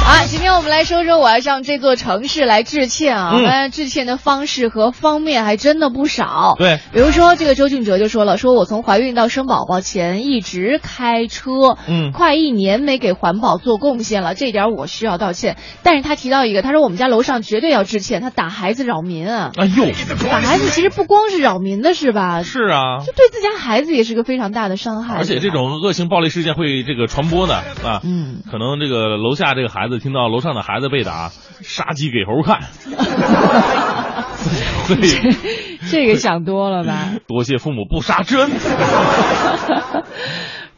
[0.05, 3.31] 啊，今天我们来说说我要向这座城市来致歉啊！
[3.33, 6.53] 嗯那致歉的方式和方面还真的不少。
[6.59, 15.57] 对，比如说这个周俊哲就说了，说我从怀孕到生宝宝前一直开车，嗯快一年没给环保做贡献了，这点我需要道歉。
[15.81, 19.85] 但是他提到一个，他说我们家楼上绝对要致歉，他打孩子扰民啊，哎呦，
[20.29, 22.43] 打孩子其实不光是扰民的是吧？
[22.43, 25.15] 是啊，就对自家孩子也是个非常大的伤害。
[25.15, 31.29] 而且这种恶性暴力事件会这个传播的啊，嗯，可能这个楼下这个孩子听到楼上的孩子被打，
[31.61, 32.61] 杀鸡给猴看，
[34.85, 35.09] 所以
[35.89, 37.11] 这个想多了吧？
[37.27, 38.51] 多谢父母不杀之恩。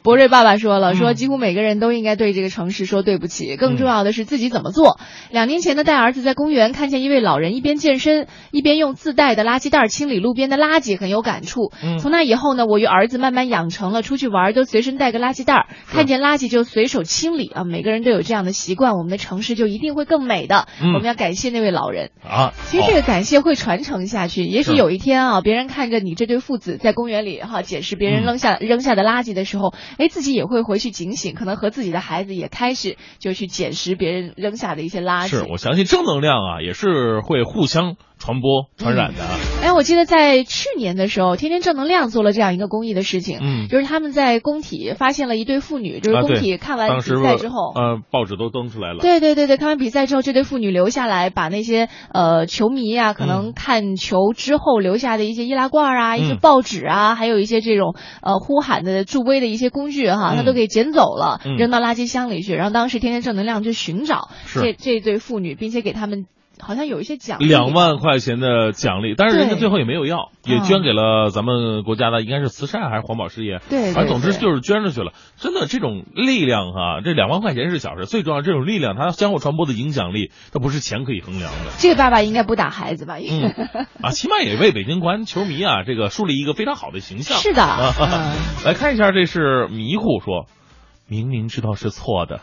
[0.07, 5.01] 博瑞爸爸说了，说嗯几乎每个人都应该对这个城市说对不起，更重要的是自己怎么做。
[5.31, 11.73] 两年前呢，带儿子在公园看见一位老人一边健身一边用自带的垃圾袋清理路边的垃圾，很有感触。
[11.83, 17.65] 嗯从那以后呢，我与儿子慢慢养成了出去玩都随身带个垃圾袋，看见垃圾就随手清理啊。
[17.65, 20.69] 每个人都有这样的习惯，我们的城市就一定会更美的。
[20.81, 22.11] 嗯我们要感谢那位老人。
[22.25, 35.29] 啊，其实这个感谢会传承下去，也许有一天啊，别人看着你这对父子在公园里哈捡拾别人扔下、扔下的垃圾的时候，哎，自己也会回去警醒，可能和自己的孩子也开始就去捡拾别人扔下的一些垃圾。
[35.29, 39.23] 是我相信正能量啊，也是会互相传播传染的。
[39.63, 43.67] 哎，我记得在去年的时候，天天正能量做了这样一个公益的事情，嗯。
[43.67, 48.99] 就是他们在工体发现了一对妇女，就是啊，工，体看完比赛之后，呃，报纸都登出来了。
[48.99, 60.37] 对对对对，看完比赛之后，这对妇女留下来，把那些呃球迷啊，可能看球之后留下的一些易拉罐啊、一些嗯报纸啊，还有一些这种呃呼喊的助威的一些工具哈，嗯。
[60.37, 61.57] 他都给捡走了，嗯。
[61.57, 62.53] 扔到垃圾箱里去。
[62.53, 66.25] 然后当时天天正能量就寻找这这对妇女，并且给他们
[66.59, 73.59] 好像有一些奖励两万块钱的奖励，但是人家最后也没有要，也嗯捐给了咱们国家的，应该是慈善还是环保事业。
[73.69, 75.13] 对对反正总之就是捐出去了。
[75.37, 81.71] 真的，这种力量哈、这两万块钱是小事，最重要这种力量，它相互传播的影响力，它不是钱可以衡量的。
[81.77, 83.15] 这个爸爸应该不打孩子吧？
[84.01, 87.37] 啊，起码也为北京国安球迷啊，这个树立一个非常好的形象。
[87.37, 90.47] 是的啊 嗯来看一下，这是迷糊说，
[91.07, 92.41] 明明知道是错的，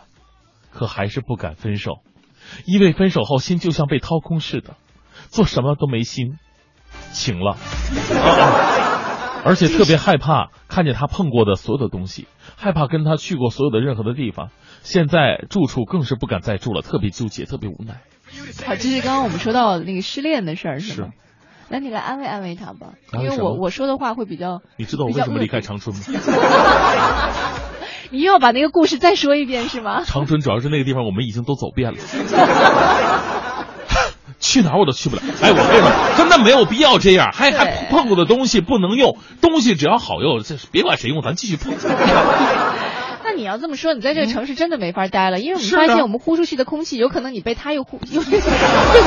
[0.73, 1.99] 可还是不敢分手，
[2.67, 4.77] 因为分手后心就像被掏空似的，
[5.29, 6.39] 做什么都没心。
[7.13, 12.27] 情了，啊而且特别害怕看见他碰过的所有的东西，
[12.57, 14.49] 害怕跟他去过所有的任何的地方，
[14.83, 18.01] 现在住处更是不敢再住了，特别纠结，特别无奈。
[18.65, 21.03] 好，这是刚刚我们说到那个失恋的事儿，是是。
[21.03, 21.09] 吗？
[21.69, 26.03] 来，你来安慰安慰他吧，因为我我说的话会比较，你知道我为什么离开长春吗？
[28.11, 30.03] 你又要把那个故事再说一遍是吗？
[30.07, 31.99] 长春主要是那个地方我们已经都走遍了，
[34.41, 35.23] 去哪儿我都去不了。
[35.41, 41.75] 哎，我跟你说，真的没有必要这样，还还碰过的东西不能用，东西只要好用，这别管谁用，咱继续碰。
[43.35, 48.39] 那你要这么说，你在这个城市真的没法待了，因为我们发现我们呼出去的空气，有可能你被它又呼又 又给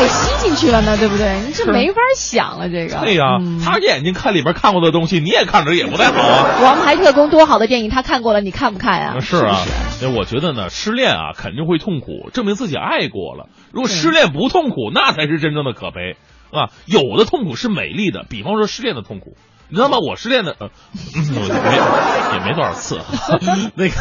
[0.10, 1.40] 吸进去了呢，对不对？
[1.48, 2.98] 你这没法想了，这个。
[3.00, 6.60] 对呀、嗯他眼睛看里边看过的东西，你也看着也不太好啊。
[6.62, 9.20] 王牌特工多好的电影，他看过了，你看不看啊？
[9.22, 9.62] 是啊
[10.02, 13.48] 不，我觉得呢，失恋啊肯定会痛苦，证明自己爱过了。
[13.72, 16.18] 如果失恋不痛苦，那才是真正的可悲
[16.52, 16.68] 啊。
[16.86, 19.38] 有的痛苦是美丽的，比方说失恋的痛苦，
[19.70, 19.98] 你知道吗？
[20.00, 20.70] 我失恋的，呃，
[21.16, 23.00] 嗯没也没多少次，
[23.76, 23.96] 那个。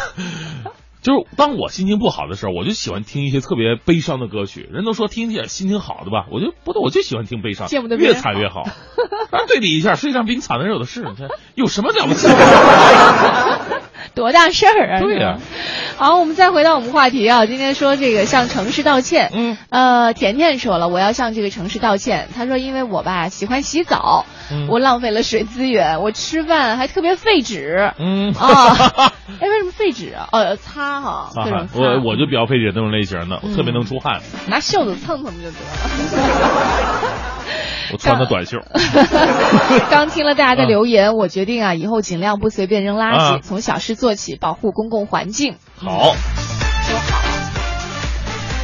[1.02, 4.68] 就是当我心情不好的时候，我就喜欢听一些特别悲伤的歌曲。
[4.72, 8.62] 人都说听点心情好的吧，我就不对，我就喜欢听悲伤，得越惨越好。
[9.30, 12.26] 啊，对比一下，世界上比你惨的人有的是，你看有什么了不起？
[14.16, 15.00] 多大事儿啊！
[15.00, 15.38] 对呀
[15.98, 19.30] 好，我们再回到我们话题啊，今天说这个向城市道歉。
[19.32, 22.28] 嗯，呃，甜甜说了，我要向这个城市道歉。
[22.36, 27.92] 她说，因为我吧喜欢洗澡，嗯我浪费了水资源，我吃饭还特别费纸。
[27.98, 28.76] 嗯啊，
[29.40, 30.28] 哎，为什么费纸啊？
[30.32, 31.80] 呃，擦哈，各。
[31.80, 36.92] 我我就比较费纸那种类型的，我嗯特别能出汗，拿袖子蹭蹭不就得了。
[37.92, 38.58] 我穿的短袖。
[39.90, 45.56] 刚听了大家的留言，我决定啊，以后尽量不随便扔垃圾，啊从小事做起，保护公共环境。
[45.76, 46.14] 好，
[46.82, 47.22] 说好。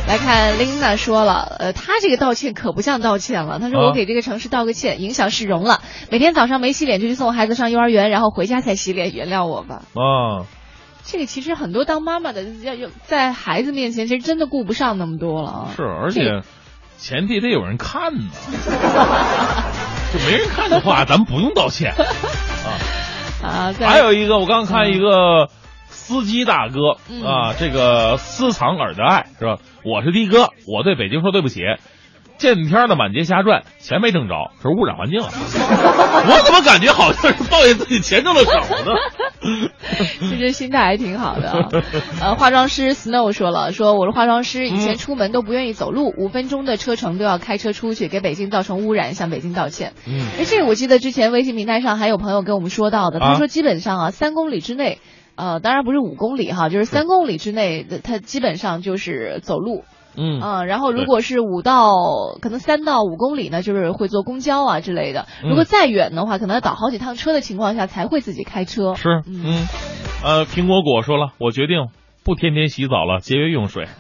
[0.09, 3.61] 来看 Lina 说了，呃，她这个道歉可不像道歉了。
[3.61, 5.81] 她说啊我给这个城市道个歉，影响市容了。
[6.11, 9.83] 每天早上没洗脸就去送孩子上幼儿园，然后回家才洗脸，原谅我吧。
[9.95, 10.45] 啊，
[11.05, 15.69] 这个其实很多当妈妈的要要在孩子面前，其实真的顾不上那么多了啊。
[15.77, 16.43] 是，而且
[17.03, 18.31] 前提得有人看呢。
[20.13, 21.93] 就没人看的话，咱们不用道歉。
[23.43, 25.49] 啊，啊还有一个，我刚看一个
[25.89, 29.59] 司机大哥、嗯啊，这个私藏耳的爱是吧？
[29.85, 31.63] 我是的哥，我对北京说对不起。
[32.43, 35.29] 这几天的满街瞎转，钱没挣着，可是污染环境了。
[35.31, 38.99] 我怎么感觉好像是抱怨自己钱挣的少呢？
[40.19, 41.69] 其实心态还挺好的啊。
[42.21, 49.93] 呃，化妆师 Snow 说了，说我是化妆师，以前出门都不愿意走路，五分钟的车程都要开车出去，给北京造成污染，向北京道歉。
[50.09, 54.99] 嗯，哎，这个我记得之前微信平台上还有朋友跟我们说到的，啊他说基本上啊，三公里之内，
[55.37, 59.85] 呃，当然不是五公里哈，就是三公里之内的，他基本上就是走路。
[60.17, 61.93] 嗯嗯，然后如果是五到
[62.41, 65.27] 可能三到五公里呢，就是会坐公交啊之类的。
[65.43, 68.95] 如果嗯再远的话，可能要倒好几趟车的情况下才会自己开车。
[68.95, 69.69] 是，嗯嗯，
[70.25, 71.89] 呃，苹果果说了，我决定
[72.25, 73.89] 不天天洗澡了，节约用水。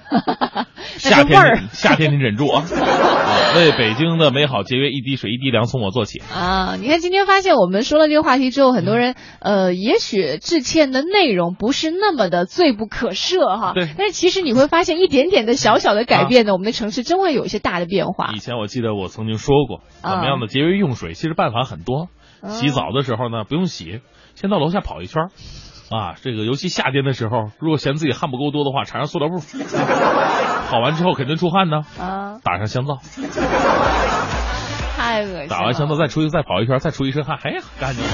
[0.99, 2.63] 夏天，夏天你忍住啊！
[2.71, 6.21] 啊为北京的美好节约一滴水一滴粮，从我做起。
[6.33, 18.39] 啊，你看今天发现我们说了这个话题之后，很多人呃，也许致歉的内容不是那么的罪不可赦哈，对但是其实你会发现一点点的小小的改变呢，我们的城市真会有一些大的变化以。
[18.39, 22.09] 前我记得我曾经说过，怎么样的节约用水，其实办法很多。
[22.49, 24.01] 洗澡的时候呢，不用洗，
[24.35, 25.31] 先到楼下跑一圈儿。
[25.93, 29.39] 啊，这个尤其夏天的时候，如果嫌自己汗不够多的话，缠上塑料布，
[30.71, 31.83] 跑完之后肯定出汗呢。
[32.01, 32.99] 啊，打上香皂，
[34.97, 35.47] 太恶心了。
[35.49, 38.11] 打完香皂再出去再跑一圈，再出一身汗，哎，干净了。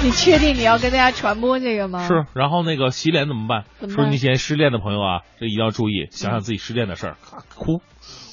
[0.00, 2.06] 你确定你要跟大家传播这个吗？
[2.06, 3.64] 是，然后那个洗脸怎么办？
[3.80, 7.16] 怎么办说那些失恋的朋友啊，这一定要注意，想想自己失恋的事儿，
[7.56, 7.80] 哭，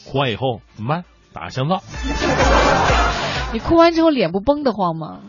[0.06, 1.06] 哭完以后怎么办？
[1.34, 1.82] 打香皂，
[3.52, 5.20] 你哭完之后脸不崩得慌吗？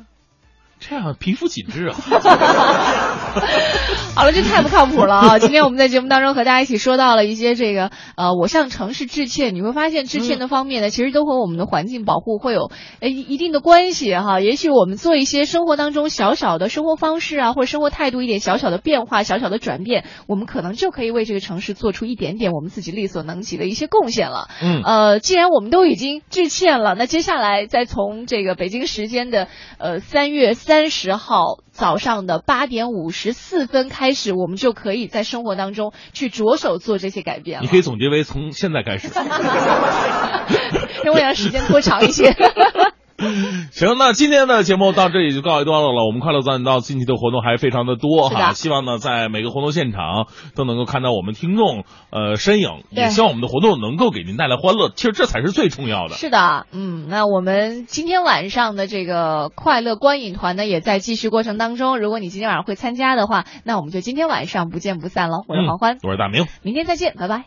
[0.81, 1.97] 这样皮肤紧致啊。
[4.17, 5.39] 好了，这太不靠谱了啊！
[5.39, 9.55] 今天我们在节目当中和大家一起说到了一些这个呃，我向城市致歉。
[9.55, 14.41] 你会发现致歉的方面呢，其实都和我们的环境保护会有呃一一定的关系哈。
[14.41, 24.49] 也许我们做一些生活当中小小的生活方式啊，或者生活态度一点小小的变化、小小的转变，我们可能就可以为这个城市做出一点点我们自己力所能及的一些贡献了。
[24.63, 37.63] 嗯呃，既然我们都已经致歉了，那接下来再从这个北京时间的呃三月三十号早上的八点五十四分开始，我们就可以在生活当中去着手做这些改变了。
[37.63, 39.09] 你可以总结为从现在开始。
[41.05, 42.35] 因为让时间拖长一些。
[43.73, 46.05] 行，那今天的节目到这里就告一段落了。
[46.07, 54.91] 我们快乐早点到近期的活动还非常的多的哈，希望呢在每个活动现场都能够看到我们听众呃身影，也希望我们的活动能够给您带来欢乐。
[54.95, 56.15] 其实这才是最重要的。
[56.15, 61.99] 是的，嗯，那我们今天晚上的这个快乐观影团呢，也在继续过程当中。
[61.99, 65.45] 如果你今天晚上会参加的话，那我们就今天晚上不见不散了。
[65.49, 66.47] 我是黄欢，嗯我是大明。
[66.63, 67.45] 明天再见，拜拜。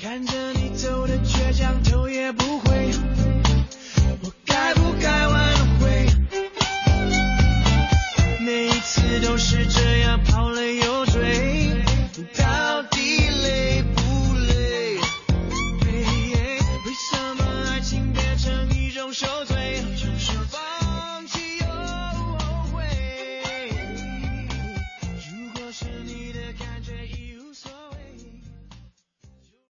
[0.00, 3.07] 看着你走的倔强，头也不回。
[4.60, 6.06] 该不该挽回
[8.40, 11.70] 每一次都是这样跑了又追
[12.36, 13.67] 到底累